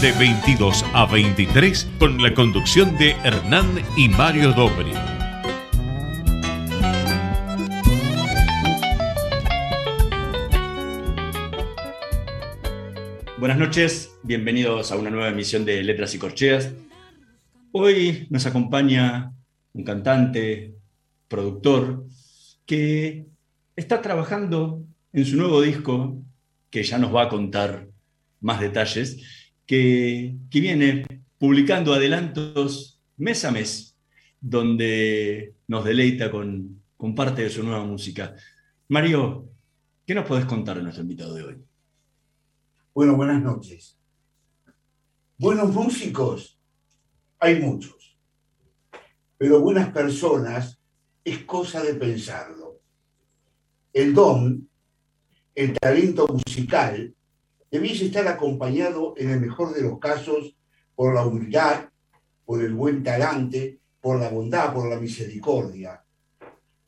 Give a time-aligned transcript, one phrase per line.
[0.00, 3.66] de 22 a 23 con la conducción de Hernán
[3.98, 4.92] y Mario Dobri.
[13.38, 16.72] Buenas noches, bienvenidos a una nueva emisión de Letras y Corcheas.
[17.72, 19.34] Hoy nos acompaña
[19.74, 20.76] un cantante,
[21.28, 22.06] productor,
[22.64, 23.26] que
[23.76, 26.22] está trabajando en su nuevo disco,
[26.70, 27.86] que ya nos va a contar
[28.40, 29.39] más detalles,
[29.70, 31.06] que, viene
[31.38, 33.96] publicando adelantos mes a mes,
[34.40, 38.34] donde nos deleita con, con parte de su nueva música.
[38.88, 39.48] Mario,
[40.04, 41.64] ¿qué nos podés contar de nuestro invitado de hoy?
[42.92, 43.96] Bueno, buenas noches.
[45.38, 46.58] Buenos músicos,
[47.38, 48.18] hay muchos,
[49.38, 50.80] pero buenas personas
[51.22, 52.80] es cosa de pensarlo.
[53.92, 54.68] El don,
[55.54, 57.14] el talento musical,
[57.70, 60.56] debiese estar acompañado, en el mejor de los casos,
[60.94, 61.88] por la humildad,
[62.44, 66.02] por el buen talante, por la bondad, por la misericordia.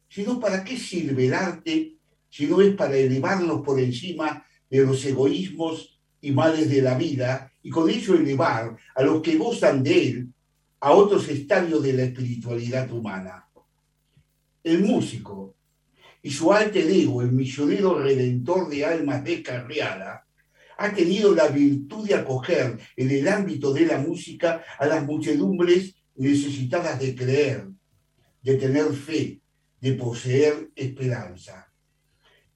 [0.08, 1.97] Si no, ¿para qué sirve el arte
[2.28, 7.52] si no es para elevarnos por encima de los egoísmos y males de la vida
[7.62, 10.28] y con ello elevar a los que gozan de él
[10.80, 13.48] a otros estadios de la espiritualidad humana?
[14.64, 15.55] El músico
[16.22, 20.22] y su alter ego, el misionero redentor de almas descarriadas,
[20.83, 25.94] ha tenido la virtud de acoger en el ámbito de la música a las muchedumbres
[26.16, 27.69] necesitadas de creer,
[28.42, 29.41] de tener fe,
[29.80, 31.73] de poseer esperanza.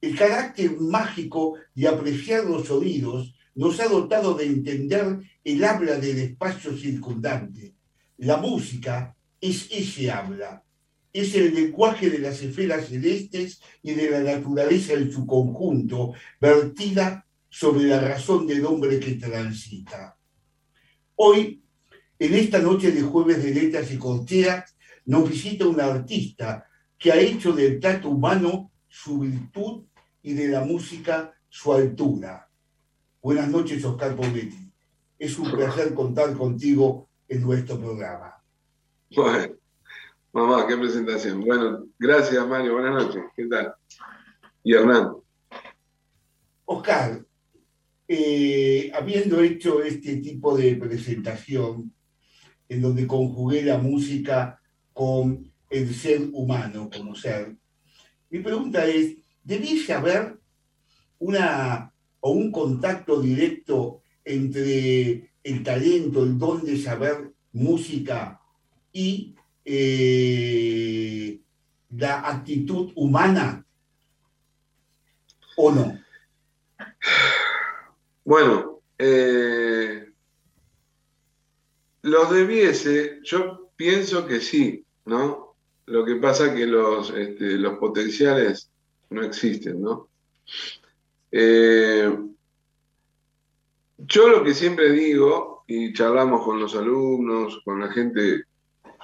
[0.00, 6.18] El carácter mágico de apreciar los oídos nos ha dotado de entender el habla del
[6.18, 7.76] espacio circundante.
[8.16, 10.64] La música es ese habla,
[11.12, 17.25] es el lenguaje de las esferas celestes y de la naturaleza en su conjunto, vertida
[17.48, 20.16] sobre la razón del hombre que transita.
[21.16, 21.62] Hoy,
[22.18, 24.76] en esta noche de jueves de letras y corteas,
[25.06, 26.66] nos visita un artista
[26.98, 29.84] que ha hecho del trato humano su virtud
[30.22, 32.48] y de la música su altura.
[33.22, 34.72] Buenas noches, Oscar Pometti.
[35.18, 38.34] Es un placer contar contigo en nuestro programa.
[39.14, 39.54] Bueno,
[40.32, 41.40] mamá, qué presentación.
[41.40, 42.74] Bueno, gracias, Mario.
[42.74, 43.22] Buenas noches.
[43.34, 43.74] ¿Qué tal?
[44.62, 45.12] Y Hernán.
[46.64, 47.25] Oscar,
[48.08, 51.92] eh, habiendo hecho este tipo de presentación,
[52.68, 54.60] en donde conjugué la música
[54.92, 57.56] con el ser humano como ser,
[58.30, 60.38] mi pregunta es, ¿debiese haber
[61.18, 68.40] una o un contacto directo entre el talento, el don de saber música
[68.92, 69.34] y
[69.64, 71.40] eh,
[71.90, 73.64] la actitud humana
[75.56, 76.05] o no?
[78.26, 80.04] Bueno, eh,
[82.02, 85.54] los debiese, yo pienso que sí, ¿no?
[85.86, 88.68] Lo que pasa es que los, este, los potenciales
[89.10, 90.08] no existen, ¿no?
[91.30, 92.18] Eh,
[93.98, 98.42] yo lo que siempre digo, y charlamos con los alumnos, con la gente,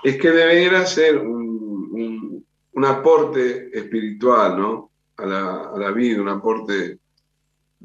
[0.03, 2.45] es que debería ser un,
[2.85, 4.91] aporte espiritual, ¿no?
[5.19, 6.99] A la, a la vida, un aporte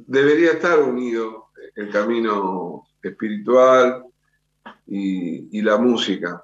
[0.06, 4.04] debería estar unido el camino espiritual
[4.86, 6.44] y, la música.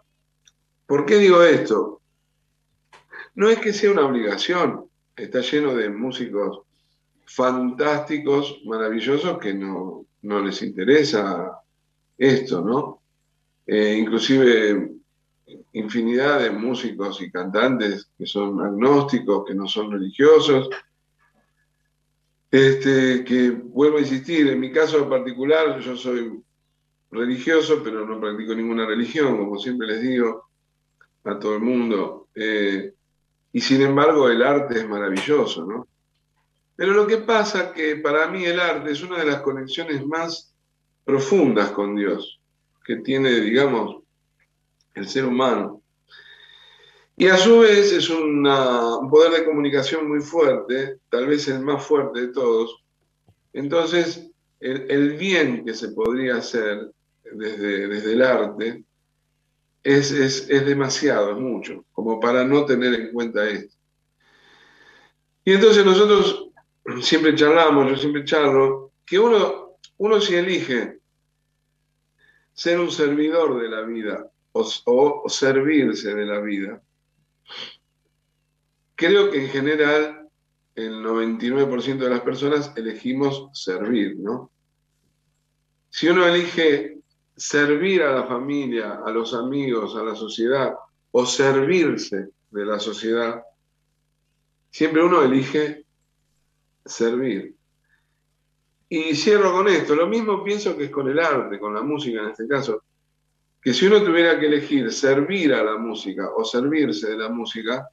[0.85, 2.01] ¿Por qué digo esto?
[3.35, 6.61] No es que sea una obligación, está lleno de músicos
[7.25, 11.59] fantásticos, maravillosos, que no, les interesa
[12.17, 13.01] esto, ¿no?
[13.65, 14.91] Eh, inclusive
[15.73, 20.69] infinidad de músicos y cantantes que son agnósticos, que no son religiosos,
[22.53, 26.39] este, que vuelvo a insistir, en mi caso particular, yo soy
[27.09, 30.51] religioso, pero no practico ninguna religión, como siempre les digo
[31.23, 32.27] a todo el mundo.
[32.35, 32.93] Eh,
[33.51, 35.87] y sin embargo, el arte es maravilloso, ¿no?
[36.75, 40.05] Pero lo que pasa es que para mí el arte es una de las conexiones
[40.05, 40.53] más
[41.03, 42.39] profundas con Dios
[42.85, 44.03] que tiene, digamos,
[44.93, 45.81] el ser humano.
[47.15, 48.43] Y a su vez es un
[49.09, 52.83] poder de comunicación muy fuerte, tal vez el más fuerte de todos.
[53.53, 56.91] Entonces, el, bien que se podría hacer
[57.23, 58.83] desde, desde el arte
[59.83, 63.75] es, es, es, demasiado, es mucho, como para no tener en cuenta esto.
[65.45, 66.49] Y entonces nosotros
[67.01, 70.99] siempre charlamos, yo siempre charlo, que uno, uno si elige
[72.53, 76.81] ser un servidor de la vida o, o servirse de la vida,
[79.03, 80.29] creo que en general
[80.75, 84.49] el 99% de las personas elegimos servir, ¿no?
[85.89, 86.99] Si uno elige
[87.35, 90.73] servir a la familia, a los amigos, a la sociedad,
[91.11, 93.43] o servirse de la sociedad,
[94.71, 95.85] siempre uno elige
[96.85, 97.53] servir.
[98.87, 102.21] Y cierro con esto, lo mismo pienso que es con el arte, con la música
[102.21, 102.83] en este caso,
[103.61, 107.87] que si uno tuviera que elegir servir a la música o servirse de la música,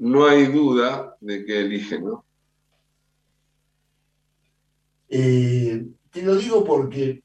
[0.00, 2.24] no hay duda de que elige, ¿no?
[5.10, 7.22] Eh, te lo digo porque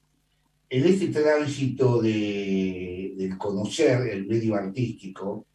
[0.70, 5.46] en este tránsito de, conocer el medio artístico,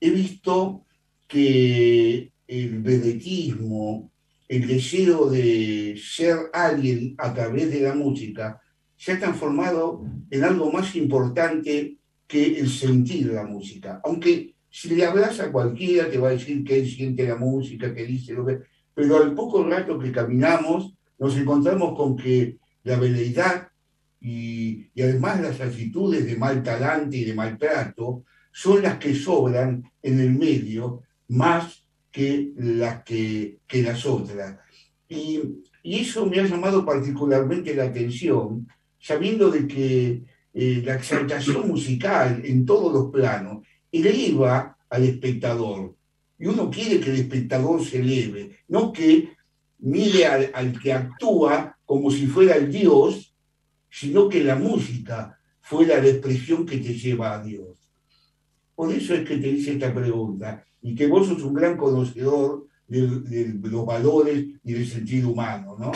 [0.00, 0.86] he visto
[1.26, 4.12] que el vedetismo,
[4.48, 8.60] el deseo de ser alguien a través de la música,
[8.96, 11.96] se ha transformado en algo más importante
[12.26, 14.00] que el sentir la música.
[14.04, 17.92] Aunque si le hablas a cualquiera te va a decir que él siente la música,
[17.92, 18.60] que dice lo que...
[18.94, 23.68] Pero al poco rato que caminamos nos encontramos con que la veleidad
[24.20, 29.82] y, y, además las actitudes de mal talante y de maltrato son las que sobran
[30.02, 34.58] en el medio más que las, que, que las otras.
[35.08, 35.40] Y,
[35.82, 38.68] y, eso me ha llamado particularmente la atención,
[38.98, 40.22] sabiendo de que
[40.52, 45.94] eh, la exaltación musical en todos los planos eleva al espectador.
[46.38, 49.30] Y uno quiere que el espectador se eleve, no que
[49.78, 53.34] mire al, que actúa como si fuera el Dios,
[53.90, 57.78] sino que la música fuera la expresión que te lleva a Dios.
[58.74, 62.66] Por eso es que te hice esta pregunta y que vos sos un gran conocedor
[62.88, 65.92] de, los valores y del sentido humano, ¿no?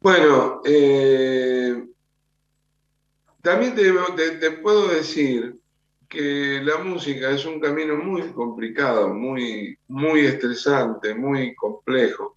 [0.00, 1.88] Bueno, eh,
[3.42, 5.57] también te, puedo decir
[6.08, 12.36] que la música es un camino muy complicado, muy, muy estresante, muy complejo.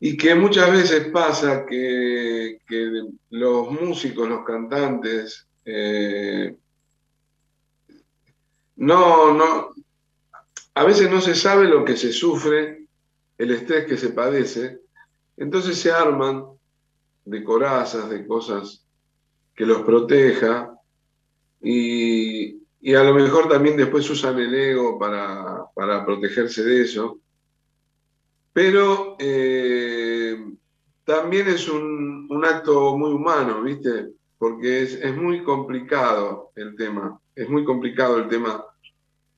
[0.00, 6.56] Y que muchas veces pasa que, que los músicos, los cantantes, eh,
[8.76, 9.68] no, no,
[10.74, 12.86] a veces no se sabe lo que se sufre,
[13.38, 14.80] el estrés que se padece,
[15.36, 16.46] entonces se arman
[17.24, 18.84] de corazas, de cosas
[19.54, 20.72] que los proteja,
[21.62, 22.58] y,
[22.94, 27.20] a lo mejor también después usan el ego para, para protegerse de eso.
[28.52, 30.36] Pero eh,
[31.04, 34.08] también es un, un, acto muy humano, ¿viste?
[34.36, 38.64] Porque es, es muy complicado el tema, es muy complicado el tema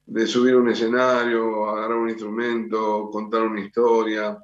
[0.07, 4.39] de subir un escenario, agarrar un instrumento, contar una historia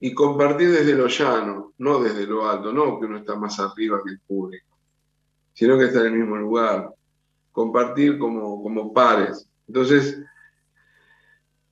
[0.00, 4.00] y compartir desde lo llano, no desde lo alto, no que uno está más arriba
[4.04, 4.73] que el público,
[5.54, 6.90] sino que está en el mismo lugar,
[7.52, 9.48] compartir como, como pares.
[9.66, 10.18] Entonces,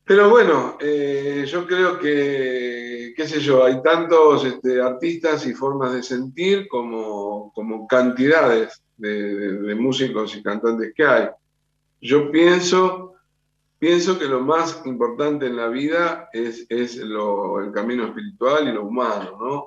[0.05, 5.93] pero bueno, eh, yo creo que, qué sé yo, hay tantos este, artistas y formas
[5.93, 11.29] de sentir como, como cantidades de, de, músicos y cantantes que hay.
[12.01, 13.15] Yo pienso,
[13.79, 18.73] pienso que lo más importante en la vida es, es lo, el camino espiritual y
[18.73, 19.67] lo humano, ¿no?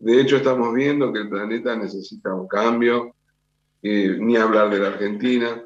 [0.00, 3.14] De hecho, estamos viendo que el planeta necesita un cambio,
[3.82, 5.62] eh, ni hablar de la Argentina,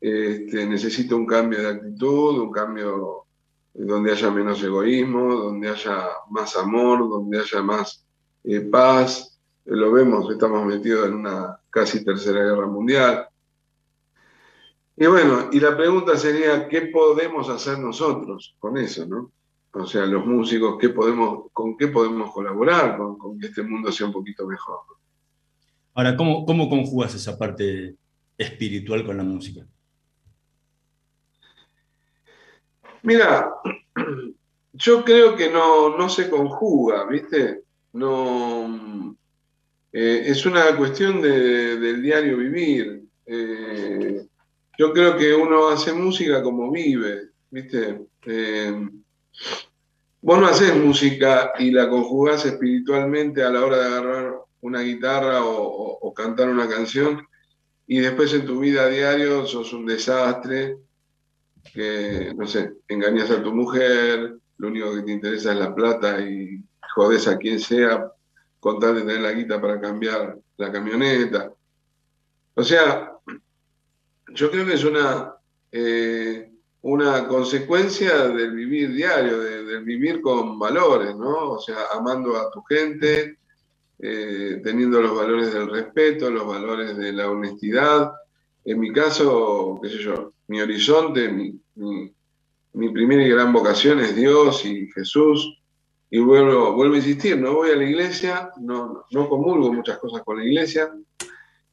[0.00, 3.26] este, necesita un cambio de actitud, un cambio
[3.72, 8.06] donde haya menos egoísmo, donde haya más amor, donde haya más
[8.44, 9.40] eh, paz.
[9.64, 13.28] Lo vemos, estamos metidos en una casi tercera guerra mundial.
[14.96, 19.32] Y bueno, y la pregunta sería, ¿qué podemos hacer nosotros con eso, no?
[19.72, 24.06] O sea, los músicos, ¿qué podemos, ¿con qué podemos colaborar con que este mundo sea
[24.06, 24.80] un poquito mejor?
[25.94, 27.94] Ahora, ¿cómo, ¿cómo conjugas esa parte
[28.36, 29.64] espiritual con la música?
[33.02, 33.52] Mira,
[34.72, 37.62] yo creo que no, no se conjuga, ¿viste?
[37.92, 39.16] No,
[39.92, 43.04] eh, es una cuestión de, del diario vivir.
[43.24, 44.26] Eh,
[44.76, 48.00] yo creo que uno hace música como vive, ¿viste?
[48.26, 48.88] Eh,
[50.20, 54.34] vos no haces música y la conjugás espiritualmente a la hora de agarrar
[54.64, 57.26] una guitarra o, cantar una canción
[57.86, 60.78] y después en tu vida diario sos un desastre,
[61.72, 66.18] que, no sé, engañas a tu mujer, lo único que te interesa es la plata
[66.20, 66.62] y
[66.94, 68.10] jodes a quien sea
[68.58, 71.52] con tal de tener la guita para cambiar la camioneta.
[72.54, 73.12] O sea,
[74.28, 75.34] yo creo que es una,
[75.72, 76.50] eh,
[76.82, 81.50] una consecuencia del vivir diario, del vivir con valores, ¿no?
[81.50, 83.38] O sea, amando a tu gente,
[84.06, 88.12] eh, teniendo los valores del respeto, los valores de la honestidad.
[88.62, 94.66] En mi caso, qué sé yo, mi horizonte, mi, primera y gran vocación es Dios
[94.66, 95.58] y Jesús.
[96.10, 100.20] Y vuelvo, vuelvo a insistir, no voy a la iglesia, no, no comulgo muchas cosas
[100.22, 100.92] con la iglesia,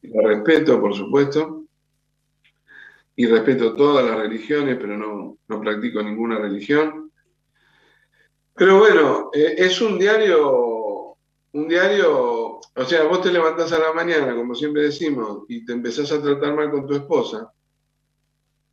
[0.00, 1.64] la respeto, por supuesto,
[3.14, 7.12] y respeto todas las religiones, pero no, no practico ninguna religión.
[8.54, 10.71] Pero bueno, eh, es un diario,
[11.52, 15.72] un diario, o sea, vos te levantás a la mañana, como siempre decimos, y te
[15.72, 17.52] empezás a tratar mal con tu esposa.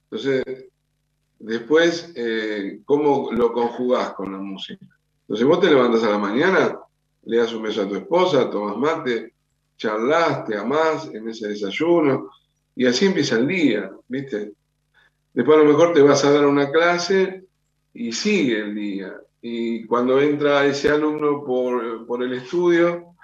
[0.10, 0.44] Entonces,
[1.40, 4.86] después, eh, ¿cómo lo conjugás con la música?
[5.22, 6.80] Entonces, vos te levantas a la mañana,
[7.24, 9.34] le das un beso a tu esposa, tomas mate,
[9.78, 12.30] charlas, te amás en ese desayuno,
[12.76, 14.54] y así empieza el día, ¿viste?
[15.34, 17.44] Después a lo mejor te vas a dar una clase
[17.94, 19.14] y sigue el día.
[19.42, 23.16] Y cuando entra ese alumno por, el estudio,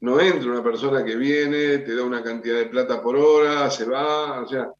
[0.00, 3.86] no entra una persona que viene, te da una cantidad de plata por hora, se
[3.86, 4.70] va, o sea,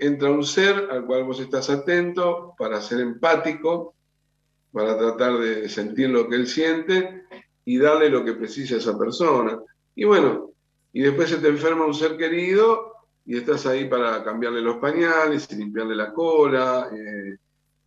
[0.00, 3.94] entra un ser al cual vos estás atento para ser empático,
[4.72, 7.24] para tratar de sentir lo que él siente
[7.64, 9.58] y darle lo que precisa a esa persona.
[9.94, 10.50] Y bueno,
[10.92, 12.92] y después se te enferma un ser querido
[13.26, 16.88] y estás ahí para cambiarle los pañales limpiarle la cola.
[16.92, 17.36] Eh,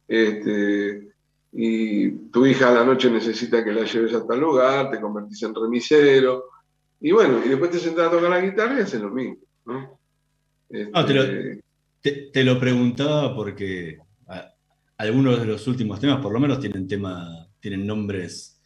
[0.08, 1.09] este,
[1.52, 5.44] y tu hija a la noche necesita que la lleves a tal lugar, te convertís
[5.44, 6.46] en remisero.
[7.00, 9.38] Y bueno, y después te sentás a tocar la guitarra y haces lo mismo.
[9.66, 10.00] ¿no?
[10.70, 11.62] Este,
[12.32, 13.98] te, lo, preguntaba porque
[14.98, 18.62] algunos de los últimos temas, por lo menos, tienen, tema, tienen nombres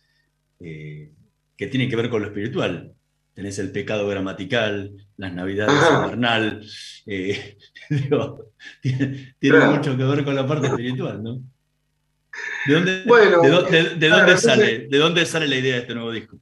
[0.60, 1.12] eh,
[1.56, 2.94] que tienen que ver con lo espiritual
[3.34, 6.66] tenés el pecado gramatical, las navidades invernal,
[7.06, 7.58] eh,
[8.82, 11.42] tiene, mucho que ver con la parte espiritual, ¿no?
[12.66, 16.38] ¿De dónde, sale, ¿De dónde sale la idea de este nuevo disco?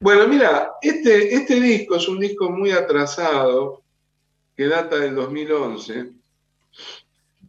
[0.00, 3.82] Bueno, mira, este, este disco es un disco muy atrasado,
[4.56, 6.12] que data del 2011,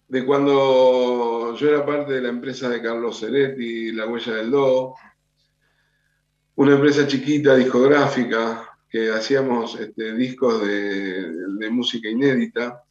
[0.07, 4.95] de cuando yo era parte de la empresa de Carlos Ceretti, La Huella del Do,
[6.55, 12.82] una empresa chiquita, discográfica, que hacíamos este, discos de, música inédita.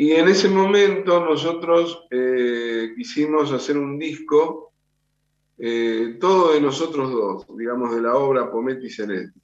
[0.00, 4.72] Y en ese momento nosotros eh, quisimos hacer un disco,
[5.58, 9.38] eh, todo de nosotros dos, digamos, de la obra Pometti y Celeste,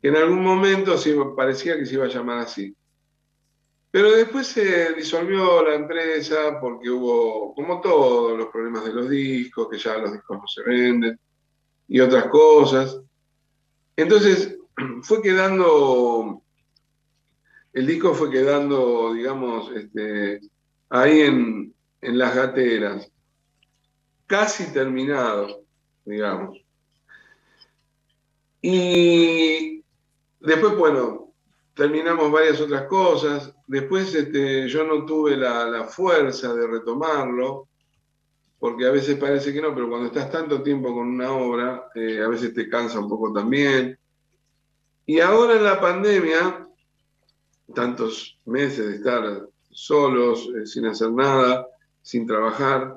[0.00, 0.96] que en algún momento
[1.36, 2.74] parecía que se iba a llamar así.
[3.92, 9.68] Pero después se disolvió la empresa porque hubo, como todos, los problemas de los discos,
[9.70, 11.20] que ya los discos no se venden
[11.86, 13.00] y otras cosas.
[13.94, 14.58] Entonces
[15.02, 16.42] fue quedando,
[17.72, 20.40] el disco fue quedando, digamos, este,
[20.90, 23.10] ahí en, en las gateras,
[24.26, 25.64] casi terminado,
[26.04, 26.58] digamos.
[28.60, 29.84] Y
[30.40, 31.32] después, bueno,
[31.74, 33.54] terminamos varias otras cosas.
[33.66, 37.68] Después este, yo no tuve la, fuerza de retomarlo,
[38.58, 42.22] porque a veces parece que no, pero cuando estás tanto tiempo con una obra, eh,
[42.22, 43.98] a veces te cansa un poco también.
[45.06, 46.68] Y ahora en la pandemia,
[47.72, 51.66] tantos meses de estar solos, eh, sin hacer nada,
[52.00, 52.94] sin trabajar,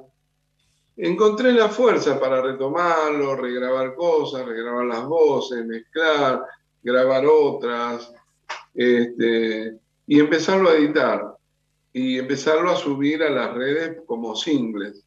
[0.98, 6.42] encontré la fuerza para retomarlo, regrabar cosas, regrabar las voces, mezclar,
[6.82, 8.14] grabar otras,
[8.74, 9.78] este,
[10.08, 11.36] y empezarlo a editar
[11.92, 15.02] y empezarlo a subir a las redes como singles.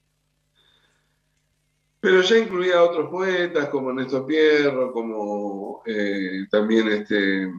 [2.00, 7.52] Pero ya incluía a otros poetas como Néstor Pierro, como eh, también este,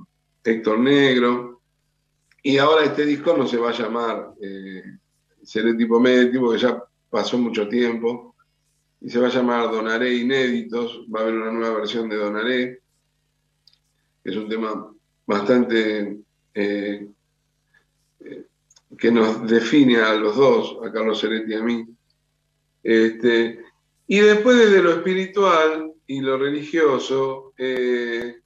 [0.44, 1.59] Héctor Negro.
[2.50, 4.82] Y ahora este disco no se va a llamar eh,
[5.78, 8.36] tipo Medio, porque ya pasó mucho tiempo.
[9.02, 11.06] Y se va a llamar Donaré Inéditos.
[11.14, 12.82] Va a haber una nueva versión de Donaré,
[14.24, 14.92] que es un tema
[15.28, 16.22] bastante
[16.56, 17.08] eh,
[18.20, 18.46] eh,
[18.98, 21.86] que nos define a los dos, a Carlos Ceretti y a mí.
[22.82, 23.64] Este,
[24.08, 28.40] y después desde lo espiritual y lo religioso, eh,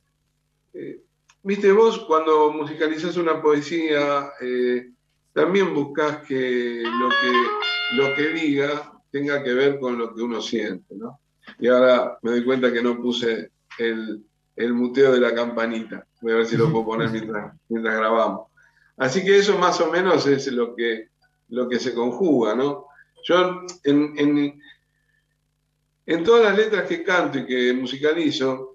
[1.43, 4.31] viste vos cuando musicalizás una poesía,
[5.33, 10.41] también buscas que lo, que lo que diga tenga que ver con lo que uno
[10.41, 11.19] siente, ¿no?
[11.59, 14.23] Y ahora me doy cuenta que no puse el,
[14.55, 16.07] el muteo de la campanita.
[16.21, 18.47] Voy a ver si lo puedo poner mientras, mientras grabamos.
[18.97, 21.09] Así que eso más o menos es lo que,
[21.50, 22.85] lo que se conjuga, ¿no?
[23.23, 24.59] Yo en,
[26.05, 28.73] en todas las letras que canto y que musicalizo,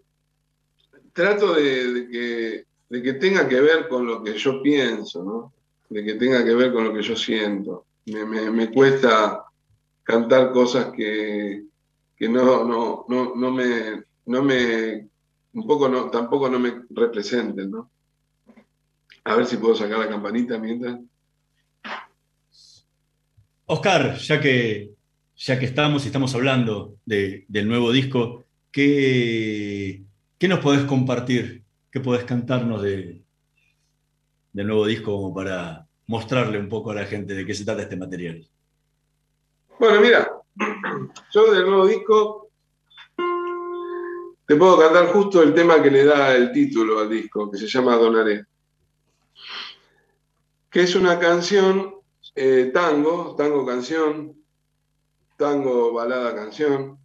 [1.18, 5.52] trato de, que, de que tenga que ver con lo que yo pienso, ¿no?
[5.88, 7.87] de que tenga que ver con lo que yo siento.
[8.06, 9.44] Me, cuesta
[10.04, 11.64] cantar cosas que,
[12.20, 15.08] no, no, no, no, me, no me,
[15.54, 17.90] un poco no, tampoco no me representen, ¿no?
[19.25, 21.00] A ver si puedo sacar la campanita mientras.
[23.66, 24.92] Oscar, ya que,
[25.37, 30.04] ya que estamos y estamos hablando del nuevo disco, ¿qué,
[30.38, 31.64] ¿qué, nos podés compartir?
[31.90, 33.23] ¿Qué podés cantarnos de,
[34.52, 37.97] del nuevo disco para mostrarle un poco a la gente de qué se trata este
[37.97, 38.47] material?
[39.78, 40.30] Bueno, mira,
[41.33, 42.50] yo del nuevo disco
[44.47, 47.66] te puedo cantar justo el tema que le da el título al disco, que se
[47.66, 48.47] llama Donaré,
[50.71, 51.95] que es una canción
[52.35, 54.37] eh, tango, tango canción,
[55.37, 56.99] tango balada canción,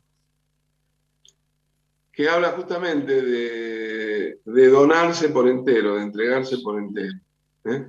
[2.13, 7.13] que habla justamente de, donarse por entero, de entregarse por entero.
[7.65, 7.87] ¿eh?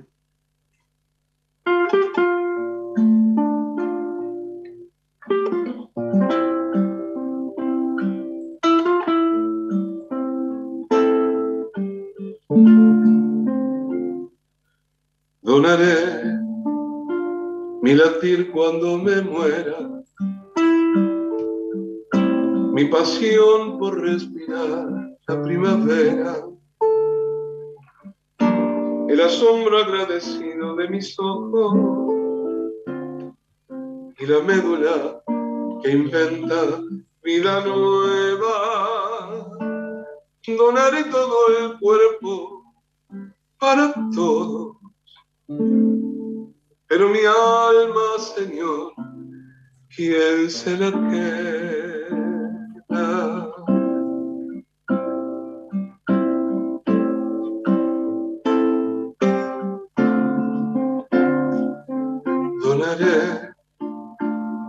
[15.41, 16.23] Donaré
[17.83, 19.94] mi latir cuando me muera,
[22.85, 26.35] mi pasión por respirar la primavera,
[29.09, 31.73] el asombro agradecido de mis ojos
[34.19, 35.23] y la médula
[35.81, 36.79] que inventa
[37.23, 38.51] vida nueva.
[40.45, 42.63] Donaré todo el cuerpo
[43.57, 44.77] para todos
[46.87, 48.93] pero mi alma, Señor,
[49.95, 52.14] ¿quién se la?
[62.63, 63.53] Donaré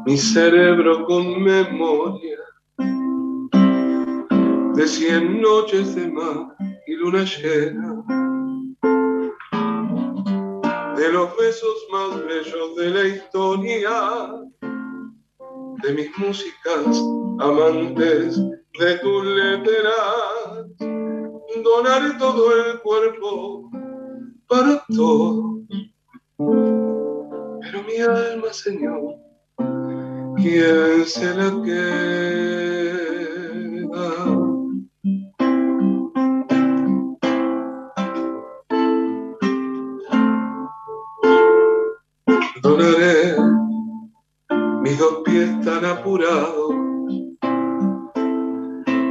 [0.07, 2.39] mi cerebro con memoria
[4.75, 6.55] de cien noches de mar
[6.87, 8.03] y luna llena
[10.97, 13.93] de los besos más bellos de la historia,
[15.83, 16.87] de mis músicas
[17.39, 18.39] amantes,
[18.79, 20.67] de tus letras,
[21.63, 23.71] donaré todo el cuerpo
[24.49, 25.61] para todo.
[26.39, 29.17] Pero mi alma, Señor,
[30.37, 31.97] ¿quién se la queda?
[45.37, 46.71] Pies tan apurados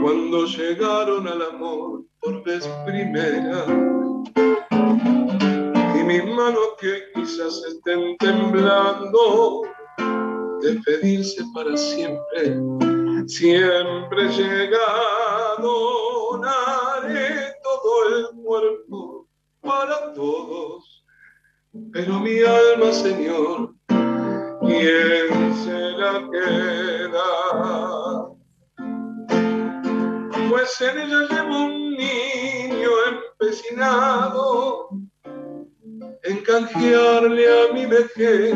[0.01, 3.65] cuando llegaron al amor por vez primera
[5.95, 9.61] y mis manos que quizás estén temblando
[10.61, 12.57] despedirse para siempre
[13.27, 15.71] siempre llegado
[16.41, 19.27] daré todo el cuerpo
[19.61, 21.05] para todos.
[21.91, 23.75] Pero mi alma, Señor,
[24.65, 27.29] ¿quién se la queda?
[30.49, 32.89] Pues en ella llevo un niño
[33.39, 34.89] empecinado
[36.23, 38.55] en canjearle a mi vejez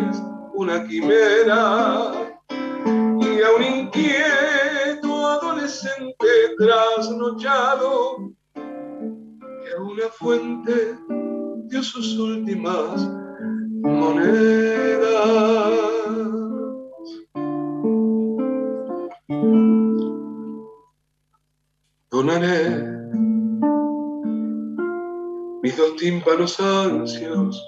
[0.53, 10.97] una quimera y a un inquieto adolescente trasnochado que a una fuente
[11.67, 13.07] dio sus últimas
[13.81, 15.09] monedas.
[22.19, 22.67] Donaré
[25.63, 27.65] mis dos tímpanos ansios,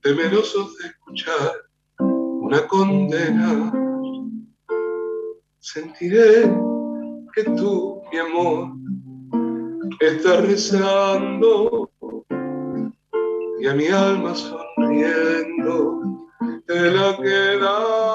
[0.00, 1.52] temerosos de escuchar
[1.98, 3.70] una condena.
[5.58, 6.50] Sentiré
[7.34, 8.70] que tú, mi amor,
[10.00, 11.90] está rezando
[13.60, 16.00] y a mi alma sonriendo.
[16.66, 18.07] Te la quedas, me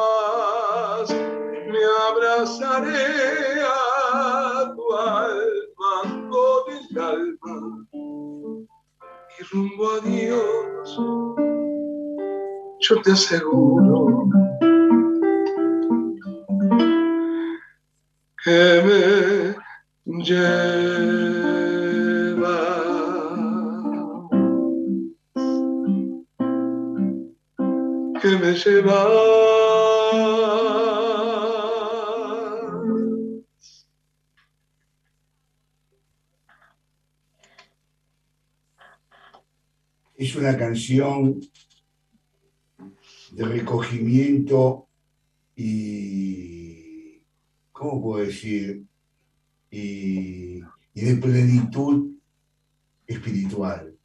[2.75, 5.95] abrazaré a tu alma
[6.29, 7.55] con el alma.
[7.93, 10.87] Y rumbo a Dios.
[12.79, 14.29] Yo te aseguro
[18.43, 19.22] que me
[40.43, 41.39] una canción
[43.31, 44.89] de recogimiento
[45.55, 47.21] y,
[47.71, 48.83] ¿cómo puedo decir?
[49.71, 50.59] Y,
[50.93, 52.11] de plenitud
[53.07, 53.95] espiritual.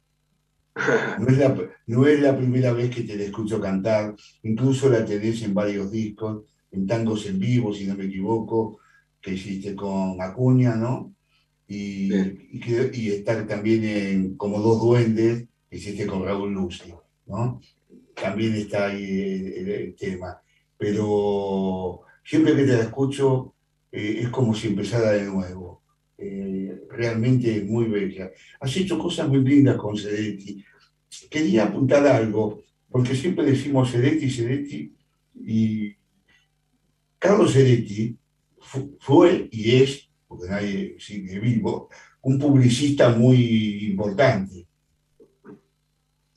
[1.19, 1.55] No es, la,
[1.87, 5.91] no es, la, primera vez que te la escucho cantar, incluso la tenés en varios
[5.91, 8.79] discos, en tangos en vivo, si no me equivoco,
[9.21, 11.13] que hiciste con Acuña, ¿no?
[11.67, 16.93] Y, y, estar también en Como dos duendes, que hiciste con Raúl Lucy,
[17.27, 17.61] ¿no?
[18.15, 20.41] También está ahí el, tema.
[20.77, 23.53] Pero siempre que te la escucho,
[23.91, 25.83] eh, es como si empezara de nuevo.
[26.17, 28.31] Eh, realmente es muy bella.
[28.59, 30.63] Has hecho cosas muy lindas con Sedetti.
[31.29, 34.93] Quería apuntar algo, porque siempre decimos Sedetti, Sedetti,
[35.35, 35.95] y
[37.17, 38.17] Carlos Sedetti
[38.99, 41.89] fue y es, porque nadie sigue vivo,
[42.21, 44.68] un publicista muy importante.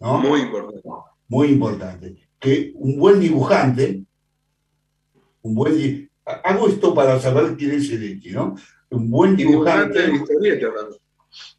[0.02, 0.88] Muy importante.
[1.28, 2.16] Muy importante.
[2.38, 4.04] Que un buen dibujante,
[5.42, 8.54] un buen hago esto para saber quién es Sedetti, ¿no?
[8.90, 10.02] Un buen dibujante.
[10.02, 10.70] de historietas,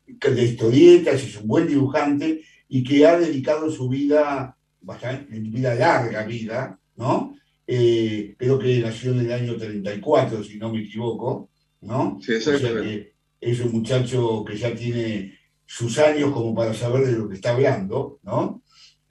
[0.08, 6.24] de historietas, es un buen dibujante y que ha dedicado su vida, bastante, vida larga
[6.26, 7.36] vida, ¿no?
[7.68, 11.50] eh, creo que nació en el año 34, si no me equivoco,
[11.82, 12.20] ¿no?
[12.22, 17.06] Sí, o sea que es un muchacho que ya tiene sus años como para saber
[17.06, 18.62] de lo que está hablando, ¿no?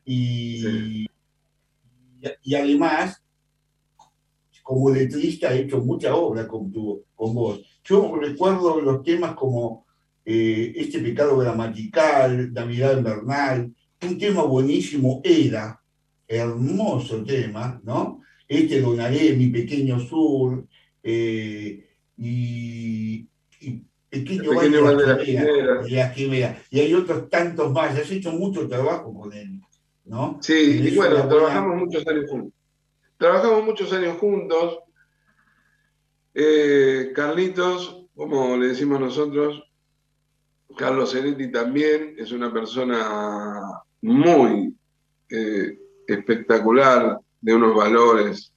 [0.04, 1.06] Y,
[2.42, 3.22] y, además,
[4.62, 7.60] como letrista, ha hecho mucha obra con, tu, con vos.
[7.84, 9.86] Yo recuerdo los temas como
[10.24, 15.80] eh, Este pecado gramatical, La mirada invernal, un tema buenísimo era,
[16.28, 18.22] hermoso tema, ¿no?
[18.48, 20.66] este donaré mi pequeño sur,
[21.02, 21.86] eh,
[22.16, 23.26] y,
[24.12, 25.06] Pequeño, pequeño de,
[25.88, 27.98] la quimera, Y hay otros tantos más.
[27.98, 29.58] Has hecho mucho trabajo con él,
[30.04, 30.38] ¿no?
[30.42, 32.52] Sí, y bueno, trabajamos muchos años juntos.
[33.16, 34.80] Trabajamos muchos años juntos.
[36.34, 39.64] Eh, Carlitos, como le decimos nosotros,
[40.76, 44.76] Carlos Zenetti también es una persona muy
[45.30, 48.52] eh, espectacular, de unos valores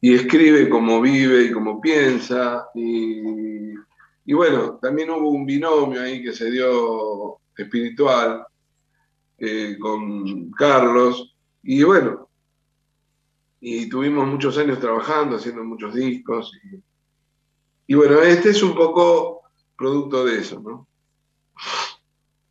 [0.00, 2.66] y escribe como vive y como piensa.
[2.74, 3.72] Y,
[4.26, 8.46] bueno, también hubo un binomio ahí que se dio espiritual
[9.38, 11.34] eh, con Carlos.
[11.62, 12.28] Y bueno,
[13.60, 16.52] y tuvimos muchos años trabajando, haciendo muchos discos.
[17.86, 19.42] Y, bueno, este es un poco
[19.76, 20.88] producto de eso, ¿no?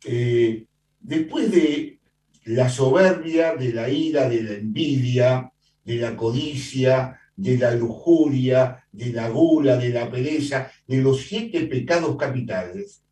[0.04, 0.66] Eh,
[1.00, 2.00] después de
[2.44, 5.52] la soberbia, de la ira, de la envidia,
[5.84, 11.66] de la codicia, de la lujuria, de la gula, de la pereza, de los siete
[11.66, 13.02] pecados capitales,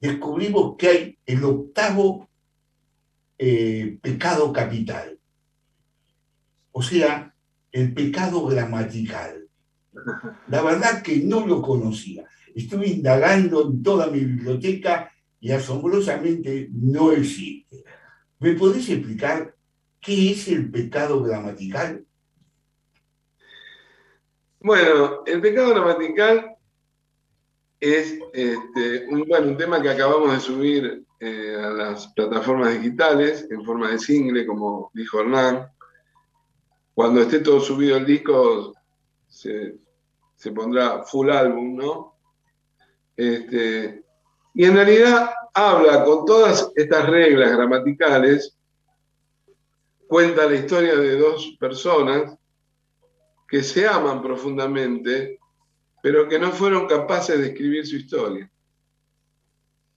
[0.00, 2.28] descubrimos que hay el octavo
[3.36, 5.18] eh, pecado capital,
[6.70, 7.34] o sea,
[7.72, 9.48] el pecado gramatical.
[10.46, 12.24] La verdad que no lo conocía.
[12.54, 17.82] Estuve indagando en toda mi biblioteca y asombrosamente no existe.
[18.38, 19.56] ¿Me podés explicar
[20.00, 22.06] qué es el pecado gramatical?
[24.64, 26.56] Bueno, el pecado gramatical
[27.80, 33.90] es este, un, tema que acabamos de subir eh, a las plataformas digitales en forma
[33.90, 35.66] de single, como dijo Hernán.
[36.94, 38.72] Cuando esté todo subido el disco,
[39.26, 39.74] se,
[40.54, 42.14] pondrá full álbum, ¿no?
[43.16, 44.04] Este,
[44.54, 48.56] y en realidad habla con todas estas reglas gramaticales,
[50.06, 52.38] cuenta la historia de dos personas
[53.52, 55.38] que se aman profundamente,
[56.02, 58.50] pero que no fueron capaces de escribir su historia.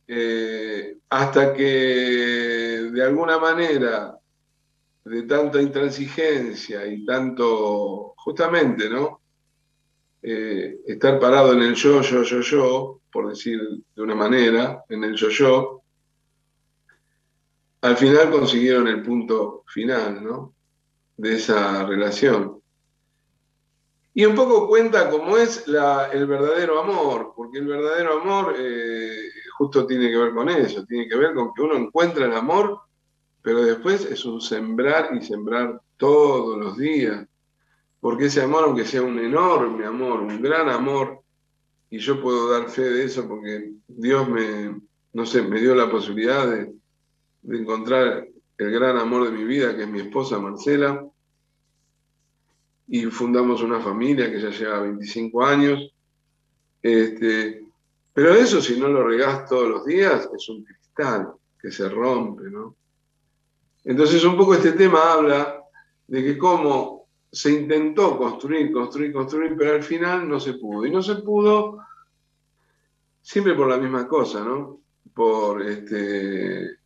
[0.06, 1.64] Eh, hasta que
[2.92, 4.20] de alguna manera,
[5.06, 9.22] de tanta intransigencia y tanto, justamente, ¿no?
[10.22, 13.58] Eh, estar parado en el yo, yo, yo, yo, por decir
[13.96, 15.82] de una manera, en el yo-yo,
[17.80, 20.54] al final consiguieron el punto final, ¿no?
[21.16, 22.65] De esa relación.
[24.18, 29.86] Y un poco cuenta cómo es el verdadero amor, porque el verdadero amor eh, justo
[29.86, 32.80] tiene que ver con eso, tiene que ver con que uno encuentra el amor,
[33.42, 37.28] pero después es un sembrar y sembrar todos los días,
[38.00, 41.20] porque ese amor, aunque sea un enorme amor, un gran amor,
[41.90, 44.80] y yo puedo dar fe de eso porque Dios me,
[45.12, 46.74] no sé, me dio la posibilidad de,
[47.50, 48.26] encontrar
[48.58, 51.06] el gran amor de mi vida, que es mi esposa Marcela,
[52.88, 55.94] y fundamos una familia que ya lleva 25 años.
[56.82, 57.64] Este,
[58.14, 62.50] pero eso, si no lo regás todos los días, es un cristal que se rompe,
[62.50, 62.76] ¿no?
[63.84, 65.62] Entonces un poco este tema habla
[66.08, 70.86] de que cómo se intentó construir, construir, construir, pero al final no se pudo.
[70.86, 71.80] Y no se pudo
[73.22, 74.80] siempre por la misma cosa, ¿no?
[75.14, 76.78] Por este,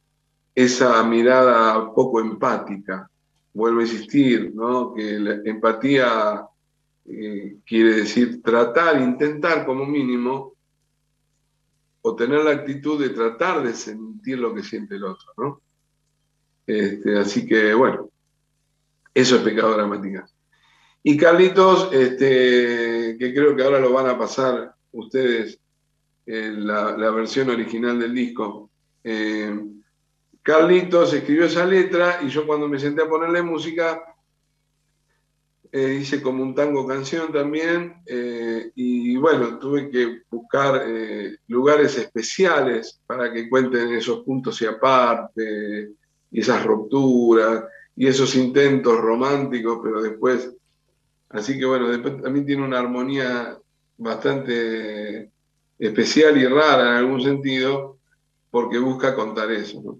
[0.55, 3.08] esa mirada poco empática.
[3.53, 4.93] Vuelvo a insistir, ¿no?
[4.93, 6.47] Que la empatía
[7.05, 10.53] eh, quiere decir tratar, intentar como mínimo,
[12.01, 15.61] o tener la actitud de tratar de sentir lo que siente el otro, ¿no?
[16.65, 18.09] Este, así que, bueno,
[19.13, 20.27] eso es pecado gramática.
[21.01, 25.59] Y Carlitos, este, que creo que ahora lo van a pasar ustedes
[26.25, 28.69] en la, versión original del disco.
[29.03, 29.59] Eh,
[30.41, 34.01] Carlitos escribió esa letra y yo cuando me senté a ponerle música
[35.71, 41.95] eh, hice como un tango canción también, eh, y bueno, tuve que buscar eh, lugares
[41.95, 45.91] especiales para que cuenten esos puntos y aparte,
[46.31, 50.51] y esas rupturas, y esos intentos románticos, pero después,
[51.29, 53.55] así que bueno, después también tiene una armonía
[53.97, 55.29] bastante
[55.77, 57.99] especial y rara en algún sentido,
[58.49, 59.99] porque busca contar eso.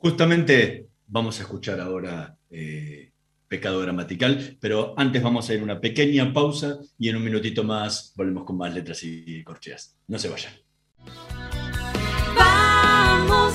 [0.00, 2.36] Justamente vamos a escuchar ahora
[3.48, 8.12] pecado gramatical, pero antes vamos a ir una pequeña pausa y en un minutito más
[8.16, 9.96] volvemos con más letras y corcheas.
[10.06, 10.52] No se vayan.
[12.36, 13.54] Vamos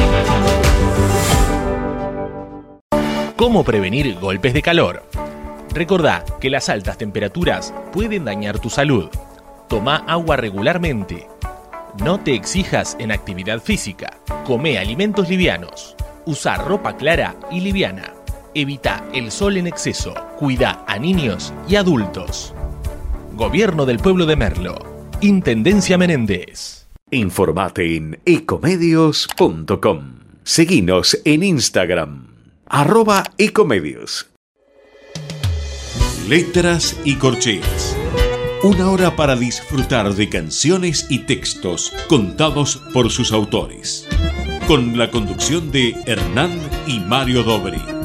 [3.41, 5.01] ¿Cómo prevenir golpes de calor?
[5.73, 9.09] Recordá que las altas temperaturas pueden dañar tu salud.
[9.67, 11.27] Toma agua regularmente.
[12.03, 14.19] No te exijas en actividad física.
[14.45, 15.95] Come alimentos livianos.
[16.27, 18.13] Usa ropa clara y liviana.
[18.53, 20.13] Evita el sol en exceso.
[20.37, 22.53] Cuida a niños y adultos.
[23.33, 24.77] Gobierno del Pueblo de Merlo.
[25.21, 26.87] Intendencia Menéndez.
[27.09, 30.19] Informate en ecomedios.com.
[30.43, 32.30] Seguinos en Instagram.
[32.73, 34.27] Arroba ecomedios.
[36.29, 37.97] Letras y corcheas.
[38.63, 44.07] Una hora para disfrutar de canciones y textos contados por sus autores.
[44.69, 48.00] Con la conducción de Hernán y Mario Dobri.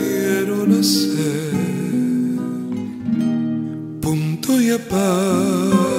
[0.00, 1.50] Se atrevieron a ser
[4.00, 5.90] punto y aparte.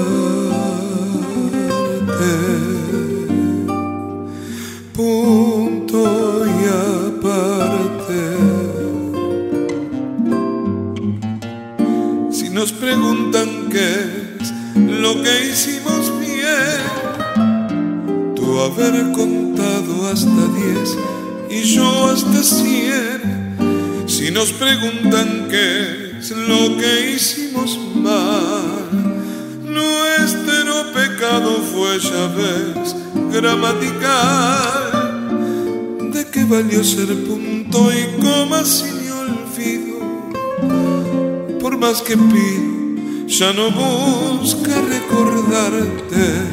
[12.61, 16.81] nos preguntan qué es lo que hicimos bien.
[18.35, 20.95] Tú haber contado hasta diez
[21.49, 23.10] y yo hasta cien.
[24.21, 28.87] Si nos preguntan qué es lo que hicimos mal,
[29.63, 32.95] nuestro pecado fue, ya ves,
[33.33, 34.91] gramatical.
[36.13, 39.01] ¿De qué valió ser punto y coma sin
[41.59, 46.43] por más que pido, ya no busca recordarte.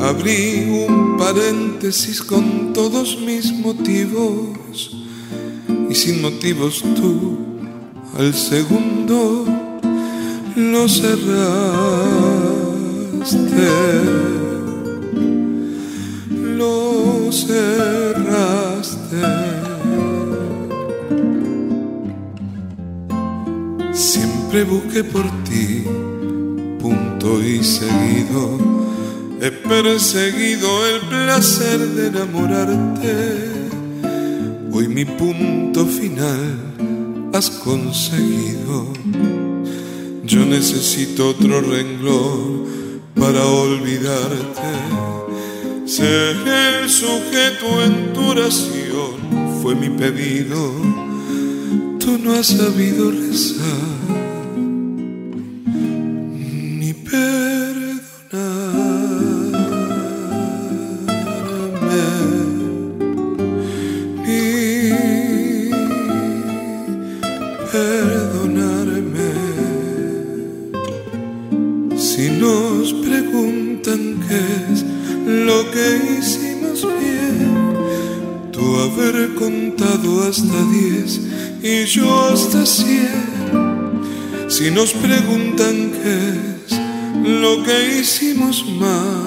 [0.00, 4.57] Abrí un paréntesis con todos mis motivos
[5.98, 7.36] sin motivos tú
[8.16, 9.44] al segundo
[10.54, 11.18] lo cerraste.
[16.56, 19.22] Lo cerraste.
[23.92, 25.82] Siempre busqué por ti,
[26.80, 28.56] punto y seguido.
[29.40, 33.57] He perseguido el placer de enamorarte.
[34.78, 38.86] Hoy mi punto final has conseguido.
[40.22, 44.70] Yo necesito otro renglón para olvidarte.
[45.84, 50.70] Ser el sujeto en tu oración fue mi pedido.
[51.98, 54.17] Tú no has sabido rezar
[84.68, 86.78] Si nos preguntan qué es
[87.24, 89.17] lo que hicimos mal,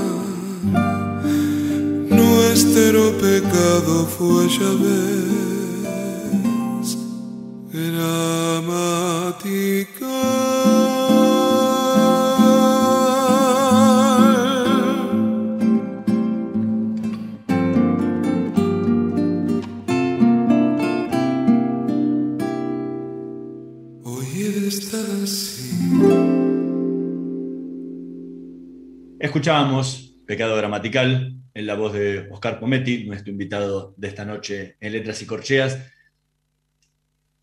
[30.84, 35.78] En la voz de Oscar Pometti, nuestro invitado de esta noche en Letras y Corcheas.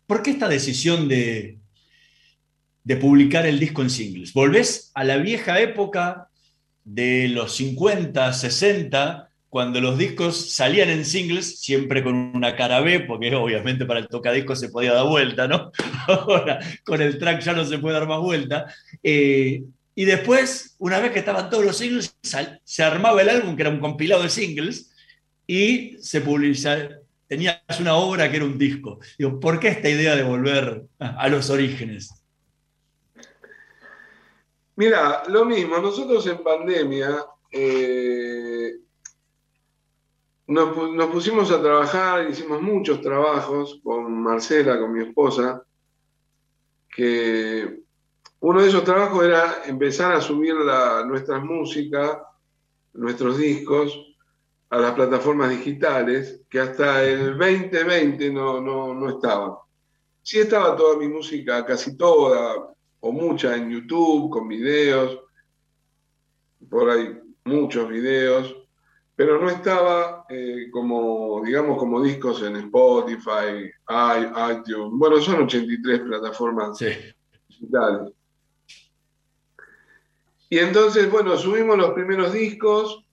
[0.05, 1.59] ¿Por qué esta decisión de,
[2.83, 4.33] de publicar el disco en singles?
[4.33, 6.27] ¿Volvés a la vieja época
[6.83, 12.99] de los 50, 60, cuando los discos salían en singles, siempre con una cara B,
[13.01, 15.71] porque obviamente para el tocadisco se podía dar vuelta, ¿no?
[16.07, 18.65] Ahora con el track ya no se puede dar más vuelta.
[19.01, 19.63] Eh,
[19.99, 22.17] y después, una vez que estaban todos los singles,
[22.63, 24.95] se armaba el álbum, que era un compilado de singles,
[25.45, 28.99] y se publicaba, tenías una obra que era un disco.
[29.17, 32.13] Digo, ¿por qué esta idea de volver a los orígenes?
[34.77, 38.77] Mira, lo mismo, nosotros en pandemia eh,
[40.47, 45.61] nos, nos pusimos a trabajar, hicimos muchos trabajos con Marcela, con mi esposa,
[46.87, 47.88] que
[48.41, 52.17] uno de esos trabajos era empezar a subir la- nuestras músicas,
[52.93, 54.05] nuestros discos,
[54.71, 59.53] a las plataformas digitales, que hasta el 2020 no, no, no estaban.
[60.21, 65.19] Sí estaba toda mi música, casi toda, o mucha en YouTube, con videos,
[66.69, 68.55] por ahí muchos videos,
[69.15, 74.91] pero no estaba eh, como, digamos, como discos en Spotify, iTunes.
[74.91, 76.89] Bueno, son 83 plataformas Sí.
[77.47, 78.13] digitales.
[80.51, 83.05] Y entonces, bueno, subimos los primeros discos,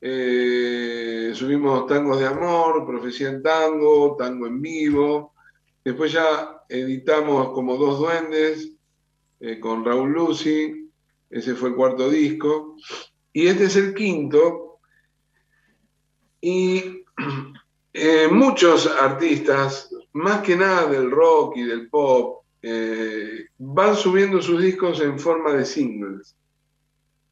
[0.00, 5.34] eh, subimos Tangos de Amor, Profecía en Tango, Tango en Vivo,
[5.84, 8.72] después ya editamos como Dos Duendes
[9.40, 10.90] eh, con Raúl Lucy,
[11.28, 12.76] ese fue el cuarto disco,
[13.30, 14.78] y este es el quinto,
[16.40, 17.04] y
[17.92, 22.38] eh, muchos artistas, más que nada del rock y del pop,
[23.58, 26.36] van subiendo sus discos en forma de singles.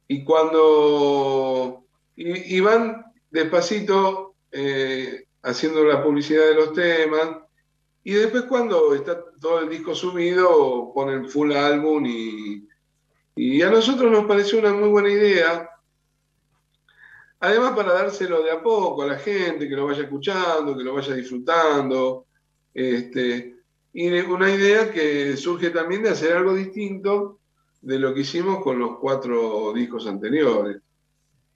[0.09, 1.85] Y cuando.
[2.15, 7.37] Y, van despacito eh, haciendo la publicidad de los temas.
[8.03, 12.05] Y después, cuando está todo el disco subido, ponen full álbum.
[12.07, 12.67] Y,
[13.35, 15.69] y a nosotros nos pareció una muy buena idea.
[17.41, 20.95] Además, para dárselo de a poco a la gente, que lo vaya escuchando, que lo
[20.95, 22.25] vaya disfrutando.
[22.73, 23.57] Este,
[23.93, 27.38] y una idea que surge también de hacer algo distinto
[27.81, 30.77] de lo que hicimos con los cuatro discos anteriores.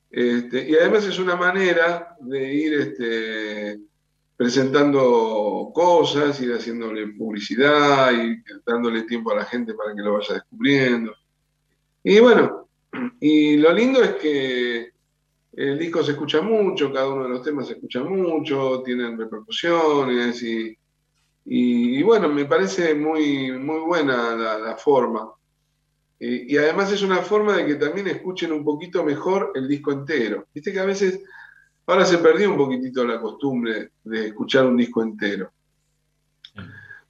[0.10, 3.80] Este, y además es una manera de ir este,
[4.38, 10.36] presentando cosas, ir haciéndole publicidad, y dándole tiempo a la gente para que lo vaya
[10.36, 11.14] descubriendo.
[12.04, 12.70] Y bueno,
[13.20, 14.92] y lo lindo es que
[15.54, 20.42] el disco se escucha mucho, cada uno de los temas se escucha mucho, tienen repercusiones
[20.44, 20.78] y,
[21.46, 25.32] y, y bueno, me parece muy, muy buena la forma.
[26.26, 29.92] Eh, y además es una forma de que también escuchen un poquito mejor el disco
[29.92, 30.48] entero.
[30.54, 31.22] Viste que a veces,
[31.86, 35.52] ahora se perdió un poquitito la costumbre de escuchar un disco entero.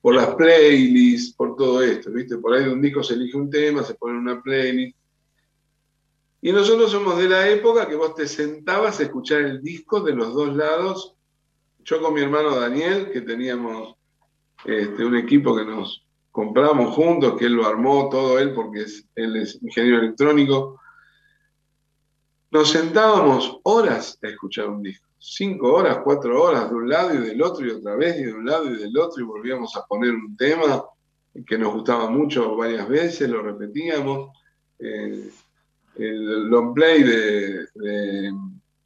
[0.01, 2.39] Por las playlists, por todo esto, ¿viste?
[2.39, 4.97] Por ahí de un disco se elige un tema, se pone una playlist.
[6.41, 10.15] Y nosotros somos de la época que vos te sentabas a escuchar el disco de
[10.15, 11.13] los dos lados.
[11.85, 13.95] Yo con mi hermano Daniel, que teníamos
[14.65, 16.02] este, un equipo que nos
[16.33, 20.81] compramos juntos, que él lo armó todo él, porque es, él es ingeniero electrónico.
[22.49, 25.07] Nos sentábamos horas a escuchar un disco.
[25.19, 28.33] Cinco horas, cuatro horas, de un lado y del otro, y otra vez, y de
[28.33, 30.83] un lado y del otro, y volvíamos a poner un tema
[31.45, 34.35] que nos gustaba mucho varias veces, lo repetíamos.
[34.79, 35.29] Eh,
[35.97, 38.33] el long play de, de,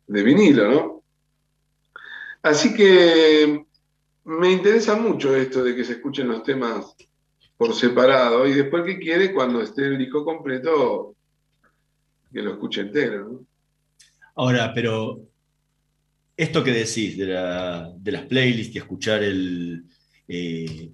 [0.08, 1.04] de vinilo, ¿no?
[2.42, 3.66] Así que
[4.26, 6.94] me interesa mucho esto de que se escuchen los temas
[7.58, 11.16] por separado y después que quiere cuando esté el disco completo
[12.32, 13.30] que lo escuche entero.
[13.30, 13.46] ¿no?
[14.36, 15.22] Ahora, pero
[16.36, 19.84] esto que decís de, la- de las playlists y escuchar el,
[20.28, 20.92] eh,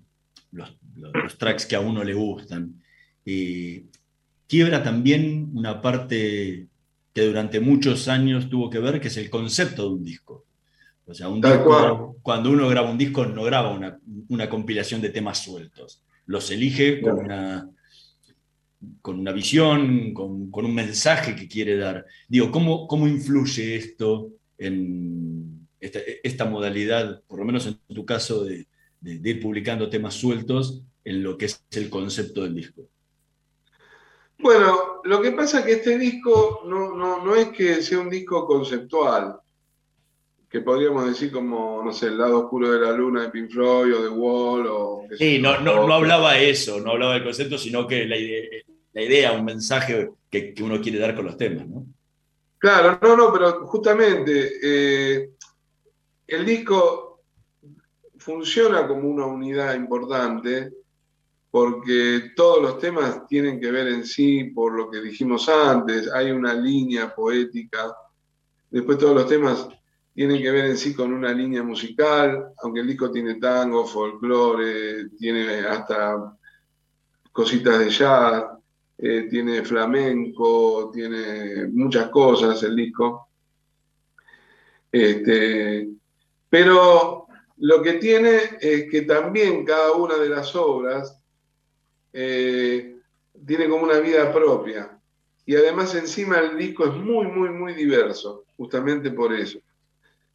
[0.52, 2.82] los, los tracks que a uno le gustan,
[3.26, 3.86] eh,
[4.48, 6.68] quiebra también una parte
[7.14, 10.46] que durante muchos años tuvo que ver, que es el concepto de un disco.
[11.06, 14.00] O sea, un disco, cuando uno graba un disco, no graba una,
[14.30, 16.04] una compilación de temas sueltos.
[16.26, 17.70] Los elige con una,
[19.02, 22.06] con una visión, con, con un mensaje que quiere dar.
[22.28, 28.44] Digo, ¿cómo, cómo influye esto en esta, esta modalidad, por lo menos en tu caso,
[28.46, 28.68] de,
[29.02, 32.88] de- de ir publicando temas sueltos en lo que es el concepto del disco?
[34.40, 38.10] Bueno, lo que pasa es que este disco no, no, no es que sea un
[38.10, 39.38] disco conceptual,
[40.54, 43.96] que podríamos decir como, no sé, el lado oscuro de la luna de Pink Floyd
[43.96, 45.02] o The Wall o...
[45.18, 48.62] Sí, no, no, no hablaba de eso, no hablaba del concepto, sino que la idea,
[48.94, 51.88] la idea un mensaje que, que uno quiere dar con los temas, ¿no?
[52.60, 55.32] Claro, no, no, pero justamente eh,
[56.28, 57.24] el disco
[58.18, 60.72] funciona como una unidad importante
[61.50, 66.30] porque todos los temas tienen que ver en sí por lo que dijimos antes, hay
[66.30, 67.92] una línea poética,
[68.70, 69.68] después todos los temas
[70.14, 75.10] tienen que ver en sí con una línea musical, aunque el disco tiene tango, folclore,
[75.18, 76.38] tiene hasta
[77.32, 78.46] cositas de jazz,
[78.98, 83.28] eh, tiene flamenco, tiene muchas cosas el disco.
[84.92, 85.90] Este,
[86.48, 87.26] pero
[87.58, 91.20] lo que tiene es que también cada una de las obras
[92.14, 92.98] eh,
[93.48, 95.00] tiene como una vida propia.
[95.46, 99.60] Y además encima el disco es muy, muy, muy diverso, justamente por eso.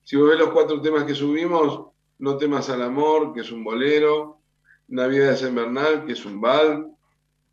[0.09, 1.85] Si vos ves los cuatro temas que subimos,
[2.21, 4.41] No temas al amor, que es un bolero,
[4.89, 6.87] Navidad en Bernal, que es un vals,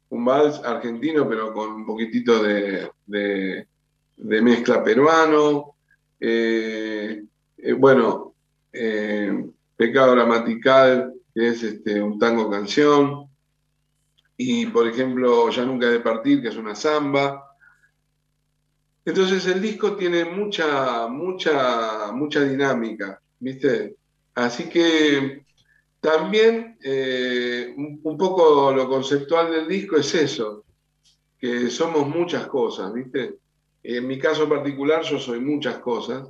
[0.07, 2.89] un vals argentino, pero con un poquitito de,
[4.17, 5.75] mezcla peruano.
[6.17, 7.25] Eh,
[7.57, 8.35] eh, bueno,
[8.71, 13.27] eh, Pecado Gramatical, que es este, un tango canción.
[14.37, 17.54] Y, por ejemplo, Ya nunca he de partir, que es una samba.
[19.05, 23.95] Entonces el disco tiene mucha, mucha, mucha dinámica, ¿viste?
[24.33, 25.45] Así que
[26.01, 30.65] también eh, un, un poco lo conceptual del disco es eso,
[31.37, 33.35] que somos muchas cosas, ¿viste?
[33.83, 36.27] En mi caso particular yo soy muchas cosas,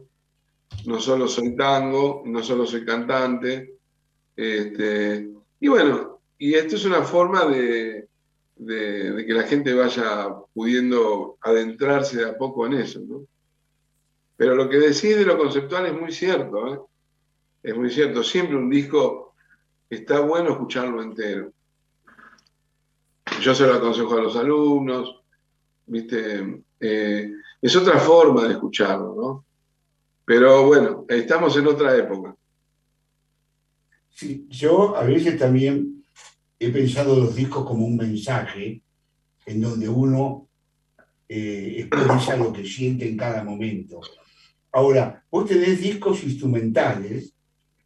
[0.86, 3.76] no solo soy tango, no solo soy cantante,
[4.36, 5.30] este,
[5.62, 8.10] y bueno, y esto es una forma de,
[8.56, 13.26] de- que la gente vaya pudiendo adentrarse de a poco en eso, ¿no?
[14.38, 16.80] Pero lo que decís de lo conceptual es muy cierto, ¿eh?
[17.64, 19.34] Es muy cierto, siempre un disco
[19.90, 21.52] está bueno escucharlo entero.
[23.42, 25.22] Yo se lo aconsejo a los alumnos,
[25.88, 26.64] ¿viste?
[26.80, 27.32] Eh,
[27.62, 29.46] es otra forma de escucharlo, ¿no?
[30.26, 32.36] Pero bueno, estamos en otra época.
[34.10, 35.95] Sí, yo a veces también
[36.68, 38.82] he pensado los discos como un mensaje
[39.46, 40.48] en donde uno
[41.28, 44.02] eh, expresa lo que siente en cada momento.
[44.72, 47.34] Ahora, vos tenés discos instrumentales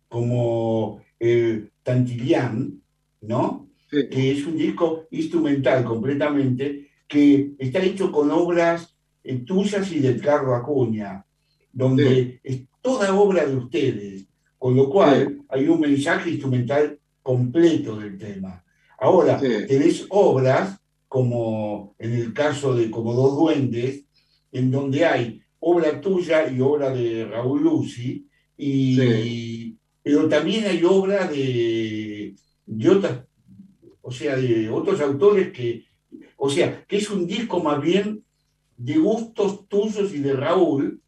[0.08, 2.82] como el Tantillán,
[3.22, 3.68] ¿no?
[3.90, 4.08] Sí.
[4.08, 10.22] que es un disco instrumental completamente, que está hecho con obras eh, tuyas y del
[10.22, 11.26] Carlos Acuña,
[11.74, 14.28] donde es toda obra de ustedes,
[14.60, 18.64] con lo cual hay un mensaje instrumental completo del tema.
[19.02, 19.48] Ahora, Sí.
[19.68, 24.06] tenés obras, como en el caso de Como dos duendes,
[24.52, 28.28] en donde hay obra tuya y obra de Raúl Lucy,
[28.58, 29.78] y, Sí.
[30.04, 32.36] pero también hay obra de,
[32.66, 33.24] de otras,
[34.02, 35.86] o sea, de otros autores que
[36.42, 38.24] O sea, que es un disco más bien
[38.78, 41.02] de gustos tuyos y de Raúl,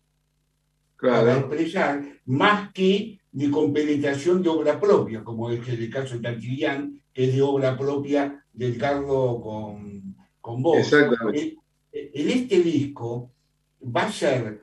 [1.02, 6.82] para expresar, más que de compenetración de obra propia, como es el caso de Tarquilián,
[6.92, 10.78] que es de obra propia de Carlos con, con vos.
[10.78, 11.42] Exactamente.
[11.42, 11.58] En-
[11.94, 13.32] En este disco
[13.84, 14.62] va a ser